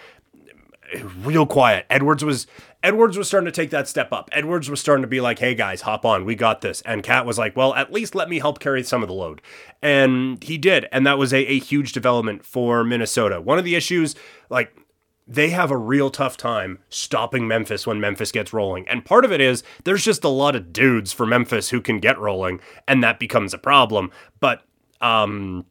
real 1.22 1.46
quiet. 1.46 1.86
Edwards 1.90 2.24
was 2.24 2.46
Edwards 2.84 3.16
was 3.16 3.26
starting 3.26 3.46
to 3.46 3.50
take 3.50 3.70
that 3.70 3.88
step 3.88 4.12
up. 4.12 4.28
Edwards 4.30 4.68
was 4.68 4.78
starting 4.78 5.02
to 5.02 5.08
be 5.08 5.20
like, 5.20 5.38
"Hey 5.38 5.54
guys, 5.54 5.80
hop 5.80 6.04
on, 6.04 6.26
we 6.26 6.34
got 6.34 6.60
this." 6.60 6.82
And 6.82 7.02
Cat 7.02 7.24
was 7.24 7.38
like, 7.38 7.56
"Well, 7.56 7.74
at 7.74 7.92
least 7.92 8.14
let 8.14 8.28
me 8.28 8.38
help 8.38 8.60
carry 8.60 8.82
some 8.82 9.02
of 9.02 9.08
the 9.08 9.14
load," 9.14 9.40
and 9.82 10.44
he 10.44 10.58
did, 10.58 10.86
and 10.92 11.06
that 11.06 11.18
was 11.18 11.32
a, 11.32 11.38
a 11.38 11.58
huge 11.58 11.92
development 11.92 12.44
for 12.44 12.84
Minnesota. 12.84 13.40
One 13.40 13.58
of 13.58 13.64
the 13.64 13.74
issues, 13.74 14.14
like 14.50 14.76
they 15.26 15.48
have 15.48 15.70
a 15.70 15.76
real 15.76 16.10
tough 16.10 16.36
time 16.36 16.78
stopping 16.90 17.48
Memphis 17.48 17.86
when 17.86 17.98
Memphis 17.98 18.30
gets 18.30 18.52
rolling. 18.52 18.86
And 18.86 19.06
part 19.06 19.24
of 19.24 19.32
it 19.32 19.40
is 19.40 19.62
there's 19.84 20.04
just 20.04 20.22
a 20.22 20.28
lot 20.28 20.54
of 20.54 20.70
dudes 20.70 21.12
for 21.14 21.24
Memphis 21.24 21.70
who 21.70 21.80
can 21.80 21.98
get 21.98 22.18
rolling, 22.18 22.60
and 22.86 23.02
that 23.02 23.18
becomes 23.18 23.54
a 23.54 23.58
problem. 23.58 24.10
But 24.40 24.62
um 25.00 25.64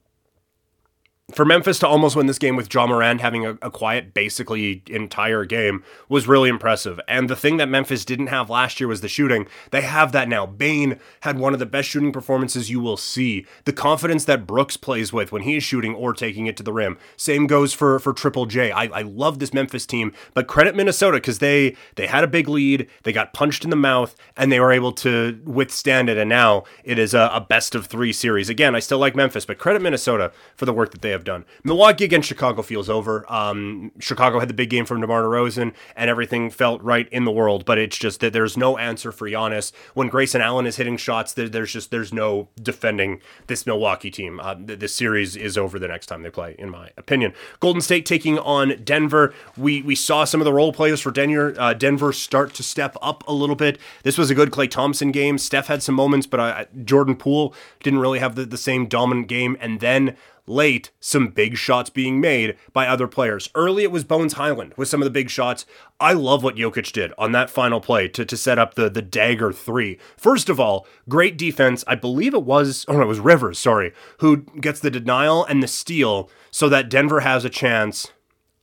for 1.33 1.45
Memphis 1.45 1.79
to 1.79 1.87
almost 1.87 2.15
win 2.15 2.27
this 2.27 2.39
game 2.39 2.55
with 2.55 2.73
Ja 2.73 2.85
Morant 2.85 3.21
having 3.21 3.45
a, 3.45 3.51
a, 3.61 3.71
quiet, 3.71 4.13
basically 4.13 4.83
entire 4.87 5.45
game 5.45 5.83
was 6.07 6.27
really 6.27 6.49
impressive. 6.49 6.99
And 7.07 7.29
the 7.29 7.35
thing 7.35 7.57
that 7.57 7.69
Memphis 7.69 8.05
didn't 8.05 8.27
have 8.27 8.49
last 8.49 8.79
year 8.79 8.87
was 8.87 9.01
the 9.01 9.07
shooting. 9.07 9.47
They 9.71 9.81
have 9.81 10.11
that 10.11 10.27
now. 10.27 10.45
Bane 10.45 10.99
had 11.21 11.39
one 11.39 11.53
of 11.53 11.59
the 11.59 11.65
best 11.65 11.89
shooting 11.89 12.11
performances 12.11 12.69
you 12.69 12.79
will 12.79 12.97
see. 12.97 13.45
The 13.65 13.73
confidence 13.73 14.25
that 14.25 14.45
Brooks 14.45 14.77
plays 14.77 15.11
with 15.11 15.31
when 15.31 15.41
he 15.41 15.57
is 15.57 15.63
shooting 15.63 15.95
or 15.95 16.13
taking 16.13 16.45
it 16.45 16.55
to 16.57 16.63
the 16.63 16.73
rim. 16.73 16.97
Same 17.17 17.47
goes 17.47 17.73
for 17.73 17.99
for 17.99 18.13
Triple 18.13 18.45
J. 18.45 18.71
I, 18.71 18.83
I 18.85 19.01
love 19.01 19.39
this 19.39 19.53
Memphis 19.53 19.85
team, 19.85 20.13
but 20.33 20.47
credit 20.47 20.75
Minnesota 20.75 21.17
because 21.17 21.39
they 21.39 21.75
they 21.95 22.07
had 22.07 22.23
a 22.23 22.27
big 22.27 22.47
lead, 22.47 22.87
they 23.03 23.13
got 23.13 23.33
punched 23.33 23.63
in 23.63 23.69
the 23.69 23.75
mouth, 23.75 24.15
and 24.37 24.51
they 24.51 24.59
were 24.59 24.71
able 24.71 24.91
to 24.93 25.39
withstand 25.45 26.09
it. 26.09 26.17
And 26.17 26.29
now 26.29 26.63
it 26.83 26.99
is 26.99 27.13
a, 27.13 27.29
a 27.33 27.41
best 27.41 27.75
of 27.75 27.87
three 27.87 28.13
series. 28.13 28.49
Again, 28.49 28.75
I 28.75 28.79
still 28.79 28.99
like 28.99 29.15
Memphis, 29.15 29.45
but 29.45 29.57
credit 29.57 29.81
Minnesota 29.81 30.31
for 30.55 30.65
the 30.65 30.73
work 30.73 30.91
that 30.91 31.01
they 31.01 31.09
have 31.09 31.22
done. 31.23 31.45
Milwaukee 31.63 32.05
against 32.05 32.27
Chicago 32.27 32.61
feels 32.61 32.89
over. 32.89 33.25
Um, 33.31 33.91
Chicago 33.99 34.39
had 34.39 34.49
the 34.49 34.53
big 34.53 34.69
game 34.69 34.85
from 34.85 35.01
DeMar 35.01 35.23
DeRozan, 35.23 35.73
and 35.95 36.09
everything 36.09 36.49
felt 36.49 36.81
right 36.81 37.07
in 37.09 37.25
the 37.25 37.31
world. 37.31 37.65
But 37.65 37.77
it's 37.77 37.97
just 37.97 38.19
that 38.21 38.33
there's 38.33 38.57
no 38.57 38.77
answer 38.77 39.11
for 39.11 39.29
Giannis 39.29 39.71
when 39.93 40.07
Grayson 40.07 40.41
Allen 40.41 40.65
is 40.65 40.77
hitting 40.77 40.97
shots. 40.97 41.33
There's 41.33 41.71
just 41.71 41.91
there's 41.91 42.13
no 42.13 42.49
defending 42.61 43.21
this 43.47 43.65
Milwaukee 43.65 44.11
team. 44.11 44.39
Uh, 44.39 44.55
this 44.57 44.93
series 44.93 45.35
is 45.35 45.57
over 45.57 45.79
the 45.79 45.87
next 45.87 46.07
time 46.07 46.23
they 46.23 46.29
play, 46.29 46.55
in 46.57 46.69
my 46.69 46.89
opinion. 46.97 47.33
Golden 47.59 47.81
State 47.81 48.05
taking 48.05 48.39
on 48.39 48.81
Denver. 48.83 49.33
We 49.57 49.81
we 49.81 49.95
saw 49.95 50.23
some 50.23 50.41
of 50.41 50.45
the 50.45 50.53
role 50.53 50.73
players 50.73 51.01
for 51.01 51.11
Denver 51.11 51.53
uh, 51.57 51.73
Denver 51.73 52.13
start 52.13 52.53
to 52.55 52.63
step 52.63 52.95
up 53.01 53.23
a 53.27 53.33
little 53.33 53.55
bit. 53.55 53.77
This 54.03 54.17
was 54.17 54.29
a 54.29 54.35
good 54.35 54.51
Klay 54.51 54.69
Thompson 54.69 55.11
game. 55.11 55.37
Steph 55.37 55.67
had 55.67 55.83
some 55.83 55.95
moments, 55.95 56.27
but 56.27 56.39
uh, 56.39 56.65
Jordan 56.83 57.15
Poole 57.15 57.53
didn't 57.81 57.99
really 57.99 58.19
have 58.19 58.35
the, 58.35 58.45
the 58.45 58.57
same 58.57 58.85
dominant 58.85 59.27
game. 59.27 59.57
And 59.59 59.79
then 59.79 60.15
late, 60.45 60.91
some 60.99 61.29
big 61.29 61.57
shots 61.57 61.89
being 61.89 62.19
made 62.19 62.57
by 62.73 62.87
other 62.87 63.07
players. 63.07 63.49
Early, 63.55 63.83
it 63.83 63.91
was 63.91 64.03
Bones 64.03 64.33
Hyland 64.33 64.73
with 64.75 64.87
some 64.87 65.01
of 65.01 65.05
the 65.05 65.11
big 65.11 65.29
shots. 65.29 65.65
I 65.99 66.13
love 66.13 66.43
what 66.43 66.55
Jokic 66.55 66.91
did 66.91 67.13
on 67.17 67.31
that 67.31 67.49
final 67.49 67.79
play 67.79 68.07
to, 68.09 68.25
to 68.25 68.37
set 68.37 68.59
up 68.59 68.73
the, 68.73 68.89
the 68.89 69.01
dagger 69.01 69.53
three. 69.53 69.97
First 70.17 70.49
of 70.49 70.59
all, 70.59 70.85
great 71.07 71.37
defense. 71.37 71.83
I 71.87 71.95
believe 71.95 72.33
it 72.33 72.43
was, 72.43 72.85
oh 72.87 72.93
no, 72.93 73.03
it 73.03 73.07
was 73.07 73.19
Rivers, 73.19 73.59
sorry, 73.59 73.93
who 74.19 74.37
gets 74.37 74.79
the 74.79 74.91
denial 74.91 75.45
and 75.45 75.63
the 75.63 75.67
steal 75.67 76.29
so 76.51 76.67
that 76.69 76.89
Denver 76.89 77.21
has 77.21 77.45
a 77.45 77.49
chance 77.49 78.11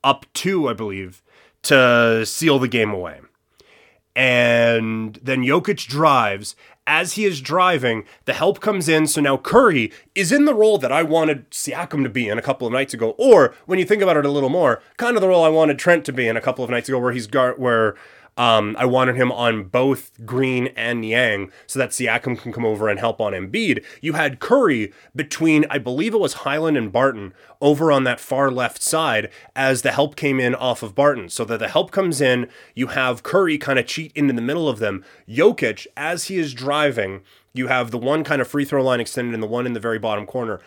up 0.03 0.25
two, 0.33 0.69
I 0.69 0.73
believe, 0.73 1.23
to 1.63 2.25
seal 2.25 2.59
the 2.59 2.67
game 2.67 2.91
away. 2.91 3.21
And 4.15 5.17
then 5.23 5.41
Jokic 5.41 5.87
drives 5.87 6.55
as 6.91 7.13
he 7.13 7.23
is 7.23 7.39
driving, 7.39 8.03
the 8.25 8.33
help 8.33 8.59
comes 8.59 8.89
in. 8.89 9.07
So 9.07 9.21
now 9.21 9.37
Curry 9.37 9.93
is 10.13 10.33
in 10.33 10.43
the 10.43 10.53
role 10.53 10.77
that 10.79 10.91
I 10.91 11.03
wanted 11.03 11.49
Siakam 11.49 12.03
to 12.03 12.09
be 12.09 12.27
in 12.27 12.37
a 12.37 12.41
couple 12.41 12.67
of 12.67 12.73
nights 12.73 12.93
ago, 12.93 13.15
or 13.17 13.55
when 13.65 13.79
you 13.79 13.85
think 13.85 14.01
about 14.01 14.17
it 14.17 14.25
a 14.25 14.29
little 14.29 14.49
more, 14.49 14.81
kind 14.97 15.15
of 15.15 15.21
the 15.21 15.29
role 15.29 15.45
I 15.45 15.47
wanted 15.47 15.79
Trent 15.79 16.03
to 16.05 16.11
be 16.11 16.27
in 16.27 16.35
a 16.35 16.41
couple 16.41 16.65
of 16.65 16.69
nights 16.69 16.89
ago, 16.89 16.99
where 16.99 17.13
he's 17.13 17.27
gar- 17.27 17.55
where 17.55 17.95
um, 18.37 18.75
I 18.79 18.85
wanted 18.85 19.15
him 19.15 19.31
on 19.31 19.65
both 19.65 20.25
Green 20.25 20.67
and 20.75 21.01
Niang 21.01 21.51
so 21.67 21.79
that 21.79 21.89
Siakam 21.89 22.39
can 22.39 22.53
come 22.53 22.65
over 22.65 22.87
and 22.87 22.99
help 22.99 23.19
on 23.19 23.33
Embiid. 23.33 23.83
You 24.01 24.13
had 24.13 24.39
Curry 24.39 24.93
between, 25.15 25.65
I 25.69 25.77
believe 25.77 26.13
it 26.13 26.19
was 26.19 26.33
Hyland 26.33 26.77
and 26.77 26.91
Barton, 26.91 27.33
over 27.59 27.91
on 27.91 28.03
that 28.05 28.19
far 28.19 28.49
left 28.49 28.81
side 28.81 29.29
as 29.55 29.81
the 29.81 29.91
help 29.91 30.15
came 30.15 30.39
in 30.39 30.55
off 30.55 30.81
of 30.81 30.95
Barton. 30.95 31.29
So 31.29 31.43
that 31.45 31.59
the 31.59 31.67
help 31.67 31.91
comes 31.91 32.21
in, 32.21 32.47
you 32.73 32.87
have 32.87 33.23
Curry 33.23 33.57
kind 33.57 33.77
of 33.77 33.85
cheat 33.85 34.11
into 34.15 34.33
the 34.33 34.41
middle 34.41 34.69
of 34.69 34.79
them. 34.79 35.03
Jokic, 35.27 35.85
as 35.97 36.25
he 36.25 36.37
is 36.37 36.53
driving, 36.53 37.21
you 37.53 37.67
have 37.67 37.91
the 37.91 37.97
one 37.97 38.23
kind 38.23 38.41
of 38.41 38.47
free 38.47 38.65
throw 38.65 38.81
line 38.81 39.01
extended 39.01 39.33
and 39.33 39.43
the 39.43 39.47
one 39.47 39.65
in 39.65 39.73
the 39.73 39.79
very 39.79 39.99
bottom 39.99 40.25
corner. 40.25 40.61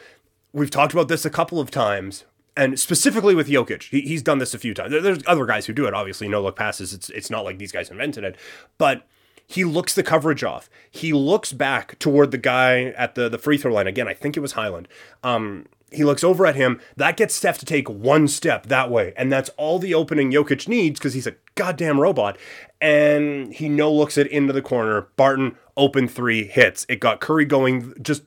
We've 0.53 0.71
talked 0.71 0.93
about 0.93 1.09
this 1.09 1.25
a 1.25 1.31
couple 1.31 1.59
of 1.59 1.71
times 1.71 2.25
and 2.57 2.79
specifically 2.79 3.35
with 3.35 3.49
Jokic, 3.49 3.85
he, 3.85 4.03
he's 4.03 4.23
done 4.23 4.39
this 4.39 4.55
a 4.55 4.59
few 4.59 4.75
times. 4.75 4.93
There's 4.93 5.23
other 5.27 5.47
guys 5.47 5.67
who 5.67 5.73
do 5.73 5.87
it. 5.87 5.95
Obviously, 5.95 6.29
no 6.29 6.43
look 6.43 6.57
passes. 6.57 6.93
It's 6.93 7.11
it's 7.11 7.31
not 7.31 7.45
like 7.45 7.59
these 7.59 7.73
guys 7.73 7.91
invented 7.91 8.25
it, 8.25 8.37
but 8.79 9.07
he 9.47 9.65
looks 9.65 9.95
the 9.95 10.03
coverage 10.03 10.45
off. 10.45 10.71
He 10.91 11.13
looks 11.13 11.53
back 11.53 11.99
toward 11.99 12.31
the 12.31 12.39
guy 12.39 12.85
at 12.97 13.15
the 13.15 13.29
the 13.29 13.39
free 13.39 13.59
throw 13.59 13.73
line. 13.73 13.87
Again, 13.87 14.09
I 14.09 14.15
think 14.15 14.37
it 14.37 14.41
was 14.41 14.53
Hyland. 14.53 14.89
Um, 15.23 15.67
he 15.91 16.05
looks 16.05 16.25
over 16.25 16.47
at 16.47 16.57
him. 16.57 16.81
That 16.97 17.17
gets 17.17 17.35
Steph 17.35 17.59
to 17.59 17.67
take 17.67 17.89
one 17.89 18.27
step 18.29 18.67
that 18.67 18.91
way, 18.91 19.13
and 19.17 19.33
that's 19.33 19.51
all 19.57 19.79
the 19.79 19.95
opening 19.95 20.31
Jokic 20.31 20.69
needs 20.69 20.99
because 20.99 21.15
he's 21.15 21.27
a 21.27 21.37
goddamn 21.55 22.01
robot. 22.01 22.39
And 22.81 23.53
he 23.53 23.69
no 23.69 23.93
looks 23.93 24.19
it 24.19 24.27
into 24.27 24.53
the 24.53 24.63
corner. 24.63 25.09
Barton 25.17 25.57
open 25.77 26.09
three 26.09 26.45
hits. 26.47 26.85
It 26.89 27.01
got 27.01 27.21
Curry 27.21 27.45
going 27.45 27.95
just 28.03 28.23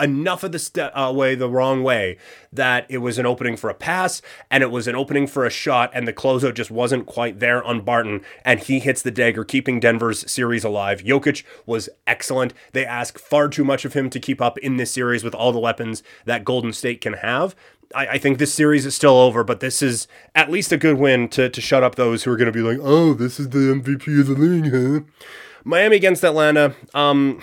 enough 0.00 0.44
of 0.44 0.52
the 0.52 0.58
step 0.58 0.92
uh, 0.94 1.12
way 1.14 1.34
the 1.34 1.48
wrong 1.48 1.82
way 1.82 2.16
that 2.52 2.86
it 2.88 2.98
was 2.98 3.18
an 3.18 3.26
opening 3.26 3.56
for 3.56 3.68
a 3.68 3.74
pass 3.74 4.22
and 4.50 4.62
it 4.62 4.70
was 4.70 4.86
an 4.86 4.94
opening 4.94 5.26
for 5.26 5.44
a 5.44 5.50
shot 5.50 5.90
and 5.92 6.06
the 6.06 6.12
closeout 6.12 6.54
just 6.54 6.70
wasn't 6.70 7.06
quite 7.06 7.40
there 7.40 7.62
on 7.64 7.80
Barton 7.80 8.20
and 8.44 8.60
he 8.60 8.78
hits 8.78 9.02
the 9.02 9.10
dagger 9.10 9.44
keeping 9.44 9.80
Denver's 9.80 10.30
series 10.30 10.64
alive. 10.64 11.02
Jokic 11.02 11.42
was 11.66 11.88
excellent. 12.06 12.54
They 12.72 12.86
ask 12.86 13.18
far 13.18 13.48
too 13.48 13.64
much 13.64 13.84
of 13.84 13.94
him 13.94 14.08
to 14.10 14.20
keep 14.20 14.40
up 14.40 14.58
in 14.58 14.76
this 14.76 14.90
series 14.90 15.24
with 15.24 15.34
all 15.34 15.52
the 15.52 15.58
weapons 15.58 16.02
that 16.24 16.44
Golden 16.44 16.72
State 16.72 17.00
can 17.00 17.14
have. 17.14 17.54
I, 17.94 18.06
I 18.06 18.18
think 18.18 18.38
this 18.38 18.52
series 18.52 18.86
is 18.86 18.94
still 18.94 19.16
over, 19.18 19.44
but 19.44 19.60
this 19.60 19.82
is 19.82 20.08
at 20.34 20.50
least 20.50 20.72
a 20.72 20.76
good 20.76 20.98
win 20.98 21.28
to, 21.30 21.48
to 21.48 21.60
shut 21.60 21.82
up 21.82 21.94
those 21.94 22.24
who 22.24 22.32
are 22.32 22.36
going 22.36 22.46
to 22.46 22.52
be 22.52 22.60
like, 22.60 22.78
oh, 22.82 23.14
this 23.14 23.40
is 23.40 23.48
the 23.50 23.58
MVP 23.58 24.20
of 24.20 24.26
the 24.26 24.34
league, 24.34 24.72
huh? 24.72 25.30
Miami 25.64 25.96
against 25.96 26.24
Atlanta. 26.24 26.74
Um, 26.94 27.42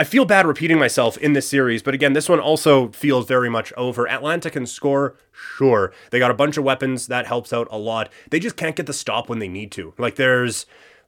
I 0.00 0.04
feel 0.04 0.24
bad 0.24 0.46
repeating 0.46 0.78
myself 0.78 1.18
in 1.18 1.34
this 1.34 1.46
series, 1.46 1.82
but 1.82 1.92
again, 1.92 2.14
this 2.14 2.26
one 2.26 2.40
also 2.40 2.88
feels 2.88 3.28
very 3.28 3.50
much 3.50 3.70
over. 3.76 4.08
Atlanta 4.08 4.48
can 4.48 4.64
score, 4.64 5.14
sure. 5.30 5.92
They 6.10 6.18
got 6.18 6.30
a 6.30 6.34
bunch 6.34 6.56
of 6.56 6.64
weapons, 6.64 7.08
that 7.08 7.26
helps 7.26 7.52
out 7.52 7.68
a 7.70 7.76
lot. 7.76 8.10
They 8.30 8.40
just 8.40 8.56
can't 8.56 8.74
get 8.74 8.86
the 8.86 8.94
stop 8.94 9.28
when 9.28 9.40
they 9.40 9.46
need 9.46 9.70
to. 9.72 9.92
Like 9.98 10.16
there's 10.16 10.64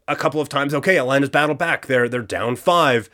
a 0.06 0.14
couple 0.14 0.42
of 0.42 0.50
times, 0.50 0.74
okay, 0.74 0.98
Atlanta's 0.98 1.30
battled 1.30 1.56
back. 1.56 1.86
They're 1.86 2.06
they're 2.06 2.20
down 2.20 2.54
five, 2.54 3.08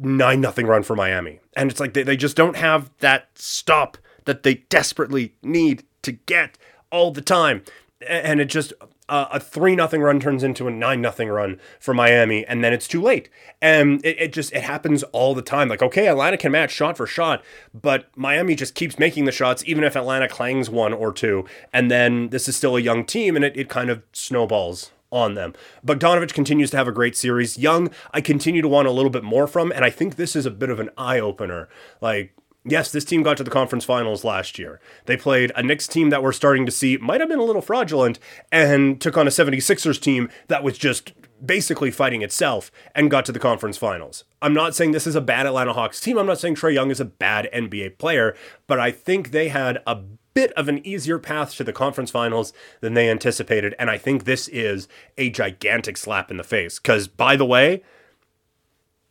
nine 0.00 0.40
nothing 0.40 0.66
run 0.66 0.82
for 0.82 0.96
Miami. 0.96 1.40
And 1.54 1.70
it's 1.70 1.78
like 1.78 1.92
they, 1.92 2.02
they 2.02 2.16
just 2.16 2.34
don't 2.34 2.56
have 2.56 2.90
that 3.00 3.28
stop 3.34 3.98
that 4.24 4.44
they 4.44 4.54
desperately 4.70 5.34
need 5.42 5.84
to 6.04 6.12
get 6.12 6.56
all 6.90 7.10
the 7.10 7.20
time. 7.20 7.64
And 8.08 8.40
it 8.40 8.46
just 8.46 8.72
uh, 9.08 9.26
a 9.32 9.40
three 9.40 9.76
nothing 9.76 10.00
run 10.00 10.18
turns 10.20 10.42
into 10.42 10.66
a 10.66 10.70
nine 10.70 11.00
nothing 11.00 11.28
run 11.28 11.60
for 11.78 11.94
Miami, 11.94 12.44
and 12.46 12.64
then 12.64 12.72
it's 12.72 12.88
too 12.88 13.00
late. 13.00 13.28
And 13.62 14.04
it, 14.04 14.20
it 14.20 14.32
just 14.32 14.52
it 14.52 14.62
happens 14.62 15.02
all 15.04 15.34
the 15.34 15.42
time. 15.42 15.68
Like 15.68 15.82
okay, 15.82 16.08
Atlanta 16.08 16.36
can 16.36 16.52
match 16.52 16.72
shot 16.72 16.96
for 16.96 17.06
shot, 17.06 17.44
but 17.72 18.06
Miami 18.16 18.54
just 18.54 18.74
keeps 18.74 18.98
making 18.98 19.24
the 19.24 19.32
shots, 19.32 19.62
even 19.66 19.84
if 19.84 19.96
Atlanta 19.96 20.28
clangs 20.28 20.68
one 20.68 20.92
or 20.92 21.12
two. 21.12 21.44
And 21.72 21.90
then 21.90 22.28
this 22.30 22.48
is 22.48 22.56
still 22.56 22.76
a 22.76 22.80
young 22.80 23.04
team, 23.04 23.36
and 23.36 23.44
it, 23.44 23.56
it 23.56 23.68
kind 23.68 23.90
of 23.90 24.02
snowballs 24.12 24.90
on 25.12 25.34
them. 25.34 25.54
Bogdanovich 25.86 26.34
continues 26.34 26.70
to 26.70 26.76
have 26.76 26.88
a 26.88 26.92
great 26.92 27.16
series. 27.16 27.56
Young, 27.56 27.90
I 28.12 28.20
continue 28.20 28.62
to 28.62 28.68
want 28.68 28.88
a 28.88 28.92
little 28.92 29.10
bit 29.10 29.22
more 29.22 29.46
from, 29.46 29.70
and 29.72 29.84
I 29.84 29.90
think 29.90 30.16
this 30.16 30.34
is 30.34 30.46
a 30.46 30.50
bit 30.50 30.70
of 30.70 30.80
an 30.80 30.90
eye 30.98 31.20
opener. 31.20 31.68
Like 32.00 32.34
Yes, 32.68 32.90
this 32.90 33.04
team 33.04 33.22
got 33.22 33.36
to 33.36 33.44
the 33.44 33.50
conference 33.50 33.84
finals 33.84 34.24
last 34.24 34.58
year. 34.58 34.80
They 35.04 35.16
played 35.16 35.52
a 35.54 35.62
Knicks 35.62 35.86
team 35.86 36.10
that 36.10 36.22
we're 36.22 36.32
starting 36.32 36.66
to 36.66 36.72
see 36.72 36.96
might 36.96 37.20
have 37.20 37.28
been 37.28 37.38
a 37.38 37.44
little 37.44 37.62
fraudulent 37.62 38.18
and 38.50 39.00
took 39.00 39.16
on 39.16 39.28
a 39.28 39.30
76ers 39.30 40.00
team 40.00 40.28
that 40.48 40.64
was 40.64 40.76
just 40.76 41.12
basically 41.44 41.92
fighting 41.92 42.22
itself 42.22 42.72
and 42.92 43.10
got 43.10 43.24
to 43.26 43.32
the 43.32 43.38
conference 43.38 43.76
finals. 43.76 44.24
I'm 44.42 44.54
not 44.54 44.74
saying 44.74 44.90
this 44.90 45.06
is 45.06 45.14
a 45.14 45.20
bad 45.20 45.46
Atlanta 45.46 45.74
Hawks 45.74 46.00
team. 46.00 46.18
I'm 46.18 46.26
not 46.26 46.40
saying 46.40 46.56
Trae 46.56 46.74
Young 46.74 46.90
is 46.90 46.98
a 46.98 47.04
bad 47.04 47.48
NBA 47.54 47.98
player, 47.98 48.34
but 48.66 48.80
I 48.80 48.90
think 48.90 49.30
they 49.30 49.48
had 49.48 49.80
a 49.86 50.00
bit 50.34 50.52
of 50.52 50.68
an 50.68 50.84
easier 50.84 51.18
path 51.18 51.54
to 51.56 51.64
the 51.64 51.72
conference 51.72 52.10
finals 52.10 52.52
than 52.80 52.94
they 52.94 53.08
anticipated. 53.08 53.76
And 53.78 53.90
I 53.90 53.96
think 53.96 54.24
this 54.24 54.48
is 54.48 54.88
a 55.16 55.30
gigantic 55.30 55.96
slap 55.96 56.32
in 56.32 56.36
the 56.36 56.44
face. 56.44 56.78
Because, 56.78 57.06
by 57.06 57.36
the 57.36 57.46
way, 57.46 57.82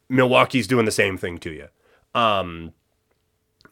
Milwaukee's 0.09 0.67
doing 0.67 0.85
the 0.85 0.91
same 0.91 1.17
thing 1.17 1.37
to 1.39 1.51
you. 1.51 1.67
Um, 2.13 2.73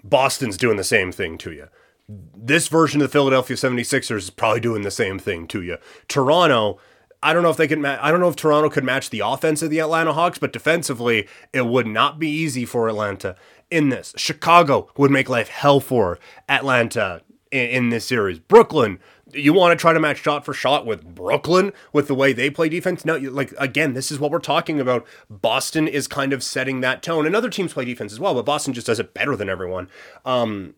Boston's 0.03 0.57
doing 0.57 0.77
the 0.77 0.83
same 0.83 1.11
thing 1.11 1.37
to 1.39 1.51
you. 1.51 1.67
This 2.07 2.67
version 2.67 3.01
of 3.01 3.07
the 3.07 3.11
Philadelphia 3.11 3.55
76ers 3.55 4.17
is 4.17 4.29
probably 4.29 4.59
doing 4.59 4.81
the 4.81 4.91
same 4.91 5.17
thing 5.17 5.47
to 5.47 5.61
you. 5.61 5.77
Toronto, 6.07 6.79
I 7.21 7.31
don't 7.31 7.43
know 7.43 7.49
if 7.49 7.57
they 7.57 7.67
can. 7.67 7.81
Ma- 7.81 7.97
I 8.01 8.11
don't 8.11 8.19
know 8.19 8.27
if 8.27 8.35
Toronto 8.35 8.69
could 8.69 8.83
match 8.83 9.09
the 9.09 9.21
offense 9.21 9.61
of 9.61 9.69
the 9.69 9.79
Atlanta 9.79 10.11
Hawks, 10.11 10.37
but 10.37 10.51
defensively, 10.51 11.27
it 11.53 11.65
would 11.65 11.87
not 11.87 12.19
be 12.19 12.29
easy 12.29 12.65
for 12.65 12.89
Atlanta 12.89 13.37
in 13.71 13.89
this. 13.89 14.13
Chicago 14.17 14.89
would 14.97 15.09
make 15.09 15.29
life 15.29 15.47
hell 15.47 15.79
for 15.79 16.19
Atlanta 16.49 17.21
in, 17.49 17.69
in 17.69 17.89
this 17.89 18.05
series. 18.05 18.39
Brooklyn, 18.39 18.99
you 19.33 19.53
want 19.53 19.77
to 19.77 19.81
try 19.81 19.93
to 19.93 19.99
match 19.99 20.21
shot 20.21 20.45
for 20.45 20.53
shot 20.53 20.85
with 20.85 21.03
Brooklyn 21.03 21.73
with 21.91 22.07
the 22.07 22.15
way 22.15 22.33
they 22.33 22.49
play 22.49 22.69
defense? 22.69 23.05
No, 23.05 23.17
like 23.17 23.53
again, 23.57 23.93
this 23.93 24.11
is 24.11 24.19
what 24.19 24.31
we're 24.31 24.39
talking 24.39 24.79
about. 24.79 25.05
Boston 25.29 25.87
is 25.87 26.07
kind 26.07 26.33
of 26.33 26.43
setting 26.43 26.81
that 26.81 27.01
tone, 27.01 27.25
and 27.25 27.35
other 27.35 27.49
teams 27.49 27.73
play 27.73 27.85
defense 27.85 28.11
as 28.11 28.19
well, 28.19 28.33
but 28.33 28.45
Boston 28.45 28.73
just 28.73 28.87
does 28.87 28.99
it 28.99 29.13
better 29.13 29.35
than 29.35 29.49
everyone. 29.49 29.89
Um, 30.25 30.75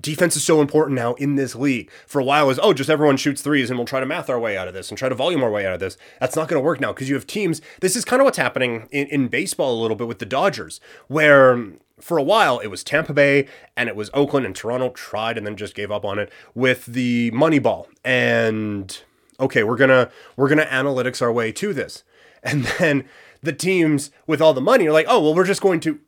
defense 0.00 0.36
is 0.36 0.44
so 0.44 0.60
important 0.60 0.96
now 0.96 1.14
in 1.14 1.36
this 1.36 1.54
league. 1.54 1.90
For 2.06 2.20
a 2.20 2.24
while, 2.24 2.44
it 2.44 2.48
was 2.48 2.60
oh, 2.62 2.72
just 2.72 2.90
everyone 2.90 3.16
shoots 3.16 3.42
threes 3.42 3.70
and 3.70 3.78
we'll 3.78 3.86
try 3.86 4.00
to 4.00 4.06
math 4.06 4.30
our 4.30 4.38
way 4.38 4.56
out 4.56 4.68
of 4.68 4.74
this 4.74 4.88
and 4.88 4.98
try 4.98 5.08
to 5.08 5.14
volume 5.14 5.42
our 5.42 5.50
way 5.50 5.66
out 5.66 5.74
of 5.74 5.80
this. 5.80 5.96
That's 6.20 6.36
not 6.36 6.48
going 6.48 6.60
to 6.60 6.64
work 6.64 6.80
now 6.80 6.92
because 6.92 7.08
you 7.08 7.14
have 7.14 7.26
teams. 7.26 7.60
This 7.80 7.96
is 7.96 8.04
kind 8.04 8.20
of 8.20 8.24
what's 8.24 8.38
happening 8.38 8.88
in, 8.90 9.06
in 9.08 9.28
baseball 9.28 9.78
a 9.78 9.80
little 9.80 9.96
bit 9.96 10.08
with 10.08 10.18
the 10.18 10.26
Dodgers, 10.26 10.80
where 11.08 11.72
for 12.02 12.18
a 12.18 12.22
while 12.22 12.58
it 12.58 12.66
was 12.66 12.82
Tampa 12.82 13.12
Bay 13.12 13.46
and 13.76 13.88
it 13.88 13.96
was 13.96 14.10
Oakland 14.12 14.44
and 14.44 14.54
Toronto 14.54 14.90
tried 14.90 15.38
and 15.38 15.46
then 15.46 15.56
just 15.56 15.74
gave 15.74 15.90
up 15.90 16.04
on 16.04 16.18
it 16.18 16.30
with 16.54 16.86
the 16.86 17.30
money 17.30 17.58
ball 17.58 17.88
and 18.04 19.02
okay 19.38 19.62
we're 19.62 19.76
gonna 19.76 20.10
we're 20.36 20.48
gonna 20.48 20.66
analytics 20.66 21.22
our 21.22 21.32
way 21.32 21.52
to 21.52 21.72
this. 21.72 22.04
And 22.44 22.64
then 22.80 23.04
the 23.40 23.52
teams 23.52 24.10
with 24.26 24.42
all 24.42 24.52
the 24.52 24.60
money 24.60 24.88
are 24.88 24.92
like 24.92 25.06
oh 25.08 25.20
well 25.20 25.34
we're 25.34 25.46
just 25.46 25.60
going 25.62 25.78
to 25.80 26.00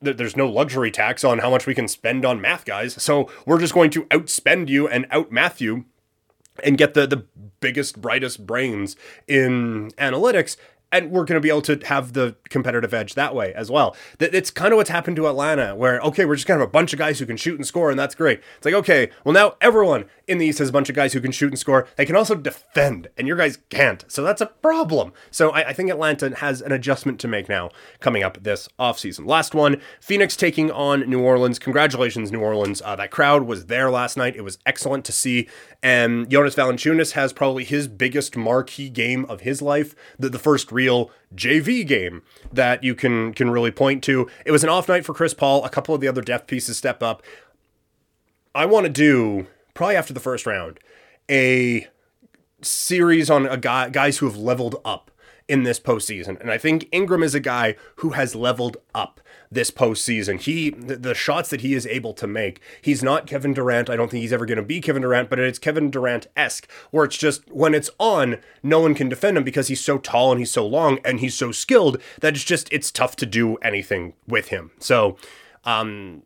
there's 0.00 0.36
no 0.36 0.48
luxury 0.48 0.90
tax 0.90 1.24
on 1.24 1.38
how 1.40 1.50
much 1.50 1.66
we 1.66 1.74
can 1.74 1.88
spend 1.88 2.24
on 2.24 2.40
math 2.40 2.64
guys. 2.64 3.02
So 3.02 3.30
we're 3.46 3.58
just 3.58 3.74
going 3.74 3.90
to 3.90 4.04
outspend 4.04 4.68
you 4.68 4.86
and 4.86 5.06
outmath 5.10 5.60
you 5.60 5.86
and 6.62 6.78
get 6.78 6.94
the 6.94 7.06
the 7.06 7.24
biggest 7.60 8.00
brightest 8.00 8.46
brains 8.46 8.96
in 9.26 9.90
analytics 9.98 10.56
and 10.96 11.10
we're 11.10 11.24
going 11.24 11.36
to 11.36 11.40
be 11.40 11.48
able 11.48 11.62
to 11.62 11.78
have 11.86 12.12
the 12.12 12.36
competitive 12.48 12.94
edge 12.94 13.14
that 13.14 13.34
way 13.34 13.52
as 13.54 13.70
well. 13.70 13.96
It's 14.18 14.50
kind 14.50 14.72
of 14.72 14.76
what's 14.76 14.90
happened 14.90 15.16
to 15.16 15.28
Atlanta, 15.28 15.74
where 15.74 16.00
okay, 16.00 16.24
we're 16.24 16.36
just 16.36 16.46
kind 16.46 16.60
of 16.60 16.66
a 16.66 16.70
bunch 16.70 16.92
of 16.92 16.98
guys 16.98 17.18
who 17.18 17.26
can 17.26 17.36
shoot 17.36 17.56
and 17.56 17.66
score, 17.66 17.90
and 17.90 17.98
that's 17.98 18.14
great. 18.14 18.40
It's 18.56 18.64
like 18.64 18.74
okay, 18.74 19.10
well 19.24 19.32
now 19.32 19.56
everyone 19.60 20.06
in 20.26 20.38
the 20.38 20.46
East 20.46 20.58
has 20.58 20.70
a 20.70 20.72
bunch 20.72 20.88
of 20.88 20.96
guys 20.96 21.12
who 21.12 21.20
can 21.20 21.32
shoot 21.32 21.48
and 21.48 21.58
score. 21.58 21.86
They 21.96 22.06
can 22.06 22.16
also 22.16 22.34
defend, 22.34 23.08
and 23.16 23.28
your 23.28 23.36
guys 23.36 23.58
can't, 23.70 24.04
so 24.08 24.22
that's 24.22 24.40
a 24.40 24.46
problem. 24.46 25.12
So 25.30 25.50
I, 25.50 25.68
I 25.68 25.72
think 25.72 25.90
Atlanta 25.90 26.34
has 26.36 26.60
an 26.60 26.72
adjustment 26.72 27.20
to 27.20 27.28
make 27.28 27.48
now 27.48 27.70
coming 28.00 28.22
up 28.22 28.42
this 28.42 28.68
offseason. 28.78 29.26
Last 29.26 29.54
one, 29.54 29.80
Phoenix 30.00 30.36
taking 30.36 30.70
on 30.70 31.08
New 31.08 31.20
Orleans. 31.20 31.58
Congratulations, 31.58 32.32
New 32.32 32.40
Orleans. 32.40 32.82
Uh, 32.84 32.96
that 32.96 33.10
crowd 33.10 33.44
was 33.44 33.66
there 33.66 33.90
last 33.90 34.16
night. 34.16 34.36
It 34.36 34.42
was 34.42 34.58
excellent 34.66 35.04
to 35.06 35.12
see, 35.12 35.48
and 35.82 36.28
Jonas 36.30 36.54
Valanciunas 36.54 37.12
has 37.12 37.32
probably 37.32 37.64
his 37.64 37.88
biggest 37.88 38.36
marquee 38.36 38.88
game 38.88 39.24
of 39.26 39.40
his 39.42 39.62
life. 39.62 39.94
The, 40.18 40.28
the 40.28 40.38
first 40.38 40.72
real 40.72 40.85
JV 41.34 41.86
game 41.86 42.22
that 42.52 42.82
you 42.82 42.94
can 42.94 43.32
can 43.32 43.50
really 43.50 43.70
point 43.70 44.02
to. 44.04 44.28
It 44.44 44.52
was 44.52 44.64
an 44.64 44.70
off 44.70 44.88
night 44.88 45.04
for 45.04 45.14
Chris 45.14 45.34
Paul. 45.34 45.64
A 45.64 45.68
couple 45.68 45.94
of 45.94 46.00
the 46.00 46.08
other 46.08 46.22
depth 46.22 46.46
pieces 46.46 46.76
step 46.76 47.02
up. 47.02 47.22
I 48.54 48.66
want 48.66 48.86
to 48.86 48.92
do 48.92 49.46
probably 49.74 49.96
after 49.96 50.14
the 50.14 50.20
first 50.20 50.46
round 50.46 50.80
a 51.30 51.86
series 52.62 53.28
on 53.28 53.46
a 53.46 53.56
guy 53.56 53.88
guys 53.90 54.18
who 54.18 54.26
have 54.26 54.36
leveled 54.36 54.76
up 54.84 55.10
in 55.48 55.62
this 55.62 55.78
postseason. 55.78 56.40
And 56.40 56.50
I 56.50 56.58
think 56.58 56.88
Ingram 56.92 57.22
is 57.22 57.34
a 57.34 57.40
guy 57.40 57.76
who 57.96 58.10
has 58.10 58.34
leveled 58.34 58.78
up 58.94 59.20
this 59.50 59.70
postseason. 59.70 60.40
He 60.40 60.70
the, 60.70 61.14
shots 61.14 61.50
that 61.50 61.62
he 61.62 61.74
is 61.74 61.86
able 61.86 62.12
to 62.14 62.26
make. 62.26 62.60
He's 62.82 63.02
not 63.02 63.26
Kevin 63.26 63.54
Durant. 63.54 63.88
I 63.88 63.96
don't 63.96 64.10
think 64.10 64.22
he's 64.22 64.32
ever 64.32 64.46
going 64.46 64.56
to 64.56 64.62
be 64.62 64.80
Kevin 64.80 65.02
Durant, 65.02 65.30
but 65.30 65.38
it's 65.38 65.58
Kevin 65.58 65.90
Durant 65.90 66.26
esque, 66.36 66.70
where 66.90 67.04
it's 67.04 67.16
just 67.16 67.50
when 67.50 67.74
it's 67.74 67.90
on, 67.98 68.38
no 68.62 68.80
one 68.80 68.94
can 68.94 69.08
defend 69.08 69.36
him 69.36 69.44
because 69.44 69.68
he's 69.68 69.80
so 69.80 69.98
tall 69.98 70.30
and 70.30 70.40
he's 70.40 70.50
so 70.50 70.66
long 70.66 70.98
and 71.04 71.20
he's 71.20 71.34
so 71.34 71.52
skilled 71.52 72.00
that 72.20 72.34
it's 72.34 72.44
just 72.44 72.72
it's 72.72 72.90
tough 72.90 73.16
to 73.16 73.26
do 73.26 73.56
anything 73.56 74.14
with 74.26 74.48
him. 74.48 74.70
So. 74.78 75.16
Um, 75.64 76.22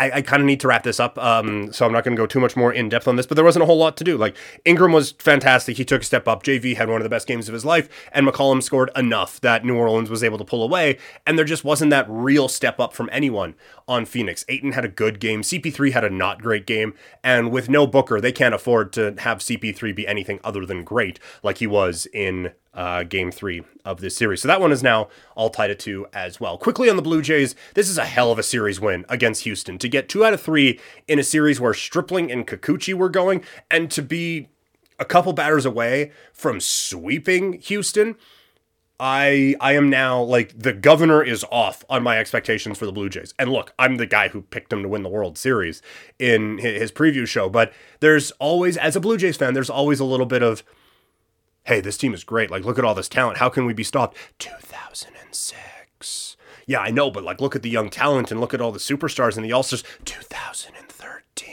I, 0.00 0.10
I 0.14 0.22
kind 0.22 0.40
of 0.40 0.46
need 0.46 0.60
to 0.60 0.68
wrap 0.68 0.82
this 0.82 0.98
up, 0.98 1.18
um, 1.18 1.72
so 1.74 1.84
I'm 1.84 1.92
not 1.92 2.04
going 2.04 2.16
to 2.16 2.20
go 2.20 2.26
too 2.26 2.40
much 2.40 2.56
more 2.56 2.72
in 2.72 2.88
depth 2.88 3.06
on 3.06 3.16
this. 3.16 3.26
But 3.26 3.34
there 3.34 3.44
wasn't 3.44 3.64
a 3.64 3.66
whole 3.66 3.76
lot 3.76 3.98
to 3.98 4.04
do. 4.04 4.16
Like 4.16 4.34
Ingram 4.64 4.92
was 4.92 5.12
fantastic; 5.12 5.76
he 5.76 5.84
took 5.84 6.00
a 6.00 6.04
step 6.04 6.26
up. 6.26 6.42
JV 6.42 6.74
had 6.74 6.88
one 6.88 6.96
of 6.96 7.04
the 7.04 7.10
best 7.10 7.26
games 7.28 7.48
of 7.48 7.52
his 7.52 7.66
life, 7.66 7.88
and 8.12 8.26
McCollum 8.26 8.62
scored 8.62 8.90
enough 8.96 9.40
that 9.42 9.62
New 9.62 9.76
Orleans 9.76 10.08
was 10.08 10.24
able 10.24 10.38
to 10.38 10.44
pull 10.44 10.62
away. 10.62 10.96
And 11.26 11.36
there 11.36 11.44
just 11.44 11.64
wasn't 11.64 11.90
that 11.90 12.06
real 12.08 12.48
step 12.48 12.80
up 12.80 12.94
from 12.94 13.10
anyone 13.12 13.54
on 13.86 14.06
Phoenix. 14.06 14.44
Ayton 14.48 14.72
had 14.72 14.86
a 14.86 14.88
good 14.88 15.20
game. 15.20 15.42
CP3 15.42 15.92
had 15.92 16.04
a 16.04 16.10
not 16.10 16.40
great 16.40 16.66
game, 16.66 16.94
and 17.22 17.52
with 17.52 17.68
no 17.68 17.86
Booker, 17.86 18.22
they 18.22 18.32
can't 18.32 18.54
afford 18.54 18.94
to 18.94 19.14
have 19.18 19.38
CP3 19.38 19.94
be 19.94 20.08
anything 20.08 20.40
other 20.42 20.64
than 20.64 20.82
great, 20.82 21.20
like 21.42 21.58
he 21.58 21.66
was 21.66 22.06
in 22.14 22.52
uh, 22.72 23.02
game 23.02 23.30
three 23.30 23.62
of 23.84 24.00
this 24.00 24.16
series. 24.16 24.42
So 24.42 24.48
that 24.48 24.60
one 24.60 24.72
is 24.72 24.82
now 24.82 25.08
all 25.34 25.50
tied 25.50 25.70
at 25.70 25.78
two 25.78 26.06
as 26.12 26.40
well. 26.40 26.56
Quickly 26.56 26.88
on 26.88 26.96
the 26.96 27.02
Blue 27.02 27.22
Jays, 27.22 27.54
this 27.74 27.88
is 27.88 27.98
a 27.98 28.04
hell 28.04 28.30
of 28.30 28.38
a 28.38 28.42
series 28.42 28.80
win 28.80 29.04
against 29.08 29.44
Houston. 29.44 29.78
To 29.78 29.88
get 29.88 30.08
two 30.08 30.24
out 30.24 30.34
of 30.34 30.40
three 30.40 30.78
in 31.08 31.18
a 31.18 31.24
series 31.24 31.60
where 31.60 31.74
Stripling 31.74 32.30
and 32.30 32.46
Kikuchi 32.46 32.94
were 32.94 33.08
going, 33.08 33.42
and 33.70 33.90
to 33.90 34.02
be 34.02 34.48
a 34.98 35.04
couple 35.04 35.32
batters 35.32 35.64
away 35.64 36.12
from 36.32 36.60
sweeping 36.60 37.54
Houston. 37.54 38.16
I 39.02 39.56
I 39.60 39.72
am 39.72 39.88
now 39.88 40.22
like 40.22 40.56
the 40.58 40.74
governor 40.74 41.22
is 41.22 41.42
off 41.50 41.82
on 41.88 42.02
my 42.02 42.18
expectations 42.18 42.76
for 42.76 42.84
the 42.84 42.92
Blue 42.92 43.08
Jays. 43.08 43.32
And 43.38 43.50
look, 43.50 43.72
I'm 43.78 43.96
the 43.96 44.04
guy 44.04 44.28
who 44.28 44.42
picked 44.42 44.68
them 44.68 44.82
to 44.82 44.88
win 44.90 45.02
the 45.02 45.08
World 45.08 45.38
Series 45.38 45.80
in 46.18 46.58
his 46.58 46.92
preview 46.92 47.26
show, 47.26 47.48
but 47.48 47.72
there's 48.00 48.30
always 48.32 48.76
as 48.76 48.96
a 48.96 49.00
Blue 49.00 49.16
Jays 49.16 49.38
fan, 49.38 49.54
there's 49.54 49.70
always 49.70 50.00
a 50.00 50.04
little 50.04 50.26
bit 50.26 50.42
of 50.42 50.62
hey, 51.64 51.80
this 51.80 51.96
team 51.96 52.14
is 52.14 52.24
great. 52.24 52.50
Like, 52.50 52.64
look 52.64 52.78
at 52.78 52.84
all 52.84 52.94
this 52.94 53.08
talent. 53.08 53.38
How 53.38 53.48
can 53.48 53.64
we 53.66 53.72
be 53.72 53.84
stopped? 53.84 54.16
2006. 54.38 56.36
Yeah, 56.66 56.80
I 56.80 56.90
know, 56.90 57.10
but 57.10 57.24
like, 57.24 57.40
look 57.40 57.56
at 57.56 57.62
the 57.62 57.70
young 57.70 57.90
talent 57.90 58.30
and 58.30 58.40
look 58.40 58.54
at 58.54 58.60
all 58.60 58.72
the 58.72 58.78
superstars 58.78 59.36
and 59.36 59.44
the 59.44 59.52
All 59.52 59.62
Stars. 59.62 59.82
2013. 60.04 61.48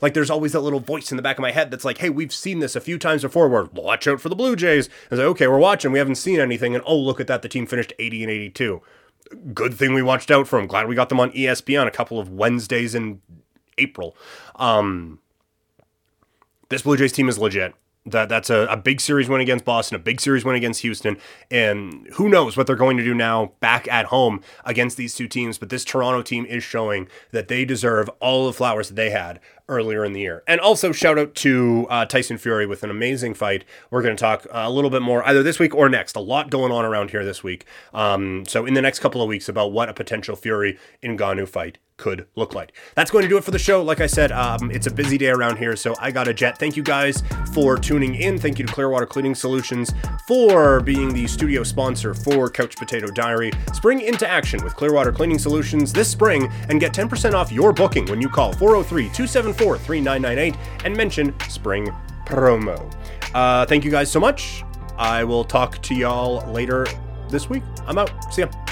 Like, 0.00 0.14
there's 0.14 0.30
always 0.30 0.52
that 0.52 0.60
little 0.60 0.80
voice 0.80 1.10
in 1.10 1.16
the 1.16 1.22
back 1.22 1.36
of 1.36 1.42
my 1.42 1.50
head 1.50 1.70
that's 1.70 1.84
like, 1.84 1.98
hey, 1.98 2.08
we've 2.10 2.32
seen 2.32 2.60
this 2.60 2.74
a 2.74 2.80
few 2.80 2.98
times 2.98 3.22
before. 3.22 3.48
We're 3.48 3.64
watch 3.64 4.06
out 4.06 4.20
for 4.20 4.28
the 4.28 4.36
Blue 4.36 4.56
Jays. 4.56 4.86
And 4.86 4.94
it's 5.12 5.18
like, 5.18 5.26
okay, 5.28 5.46
we're 5.46 5.58
watching. 5.58 5.92
We 5.92 5.98
haven't 5.98 6.14
seen 6.14 6.40
anything. 6.40 6.74
And 6.74 6.82
oh, 6.86 6.96
look 6.96 7.20
at 7.20 7.26
that. 7.26 7.42
The 7.42 7.48
team 7.48 7.66
finished 7.66 7.92
80 7.98 8.22
and 8.22 8.32
82. 8.32 8.80
Good 9.52 9.74
thing 9.74 9.94
we 9.94 10.02
watched 10.02 10.30
out 10.30 10.48
for 10.48 10.58
them. 10.58 10.66
Glad 10.66 10.88
we 10.88 10.94
got 10.94 11.08
them 11.08 11.20
on 11.20 11.30
ESPN 11.32 11.86
a 11.86 11.90
couple 11.90 12.18
of 12.18 12.30
Wednesdays 12.30 12.94
in 12.94 13.20
April. 13.78 14.16
Um, 14.56 15.18
this 16.68 16.82
Blue 16.82 16.96
Jays 16.96 17.12
team 17.12 17.28
is 17.28 17.38
legit. 17.38 17.74
That 18.06 18.30
that's 18.30 18.48
a, 18.48 18.66
a 18.70 18.78
big 18.78 18.98
series 18.98 19.28
win 19.28 19.42
against 19.42 19.66
Boston, 19.66 19.96
a 19.96 19.98
big 19.98 20.22
series 20.22 20.42
win 20.42 20.56
against 20.56 20.80
Houston, 20.80 21.18
and 21.50 22.08
who 22.14 22.30
knows 22.30 22.56
what 22.56 22.66
they're 22.66 22.74
going 22.74 22.96
to 22.96 23.04
do 23.04 23.12
now 23.12 23.52
back 23.60 23.86
at 23.88 24.06
home 24.06 24.40
against 24.64 24.96
these 24.96 25.14
two 25.14 25.28
teams. 25.28 25.58
But 25.58 25.68
this 25.68 25.84
Toronto 25.84 26.22
team 26.22 26.46
is 26.46 26.64
showing 26.64 27.08
that 27.32 27.48
they 27.48 27.66
deserve 27.66 28.08
all 28.18 28.46
the 28.46 28.54
flowers 28.54 28.88
that 28.88 28.94
they 28.94 29.10
had 29.10 29.38
earlier 29.70 30.04
in 30.04 30.12
the 30.12 30.20
year. 30.20 30.42
And 30.46 30.60
also 30.60 30.92
shout 30.92 31.18
out 31.18 31.34
to 31.36 31.86
uh, 31.88 32.04
Tyson 32.04 32.36
Fury 32.36 32.66
with 32.66 32.82
an 32.82 32.90
amazing 32.90 33.34
fight. 33.34 33.64
We're 33.90 34.02
going 34.02 34.16
to 34.16 34.20
talk 34.20 34.46
a 34.50 34.70
little 34.70 34.90
bit 34.90 35.00
more 35.00 35.26
either 35.26 35.42
this 35.42 35.58
week 35.58 35.74
or 35.74 35.88
next. 35.88 36.16
A 36.16 36.20
lot 36.20 36.50
going 36.50 36.72
on 36.72 36.84
around 36.84 37.10
here 37.10 37.24
this 37.24 37.42
week. 37.42 37.64
Um, 37.94 38.44
so 38.46 38.66
in 38.66 38.74
the 38.74 38.82
next 38.82 38.98
couple 38.98 39.22
of 39.22 39.28
weeks 39.28 39.48
about 39.48 39.72
what 39.72 39.88
a 39.88 39.94
potential 39.94 40.36
Fury 40.36 40.78
Ngannou 41.02 41.48
fight 41.48 41.78
could 42.00 42.26
look 42.34 42.54
like. 42.54 42.72
That's 42.96 43.10
going 43.10 43.22
to 43.22 43.28
do 43.28 43.36
it 43.36 43.44
for 43.44 43.50
the 43.50 43.58
show. 43.58 43.82
Like 43.82 44.00
I 44.00 44.06
said, 44.06 44.32
um, 44.32 44.70
it's 44.70 44.86
a 44.86 44.90
busy 44.90 45.18
day 45.18 45.28
around 45.28 45.58
here, 45.58 45.76
so 45.76 45.94
I 46.00 46.10
got 46.10 46.26
a 46.26 46.34
jet. 46.34 46.58
Thank 46.58 46.76
you 46.76 46.82
guys 46.82 47.22
for 47.52 47.76
tuning 47.76 48.14
in. 48.14 48.38
Thank 48.38 48.58
you 48.58 48.66
to 48.66 48.72
Clearwater 48.72 49.06
Cleaning 49.06 49.34
Solutions 49.34 49.92
for 50.26 50.80
being 50.80 51.12
the 51.12 51.26
studio 51.26 51.62
sponsor 51.62 52.14
for 52.14 52.48
Couch 52.48 52.76
Potato 52.76 53.08
Diary. 53.08 53.52
Spring 53.74 54.00
into 54.00 54.26
action 54.26 54.64
with 54.64 54.74
Clearwater 54.74 55.12
Cleaning 55.12 55.38
Solutions 55.38 55.92
this 55.92 56.08
spring 56.08 56.50
and 56.70 56.80
get 56.80 56.94
10% 56.94 57.34
off 57.34 57.52
your 57.52 57.72
booking 57.72 58.06
when 58.06 58.20
you 58.20 58.30
call 58.30 58.52
403 58.54 59.04
274 59.04 59.59
3998 59.60 60.56
and 60.84 60.96
mention 60.96 61.34
spring 61.48 61.88
promo. 62.26 62.92
Uh, 63.34 63.66
thank 63.66 63.84
you 63.84 63.90
guys 63.90 64.10
so 64.10 64.20
much. 64.20 64.64
I 64.96 65.24
will 65.24 65.44
talk 65.44 65.80
to 65.82 65.94
y'all 65.94 66.46
later 66.52 66.86
this 67.28 67.48
week. 67.48 67.62
I'm 67.86 67.98
out. 67.98 68.10
See 68.32 68.42
ya. 68.42 68.69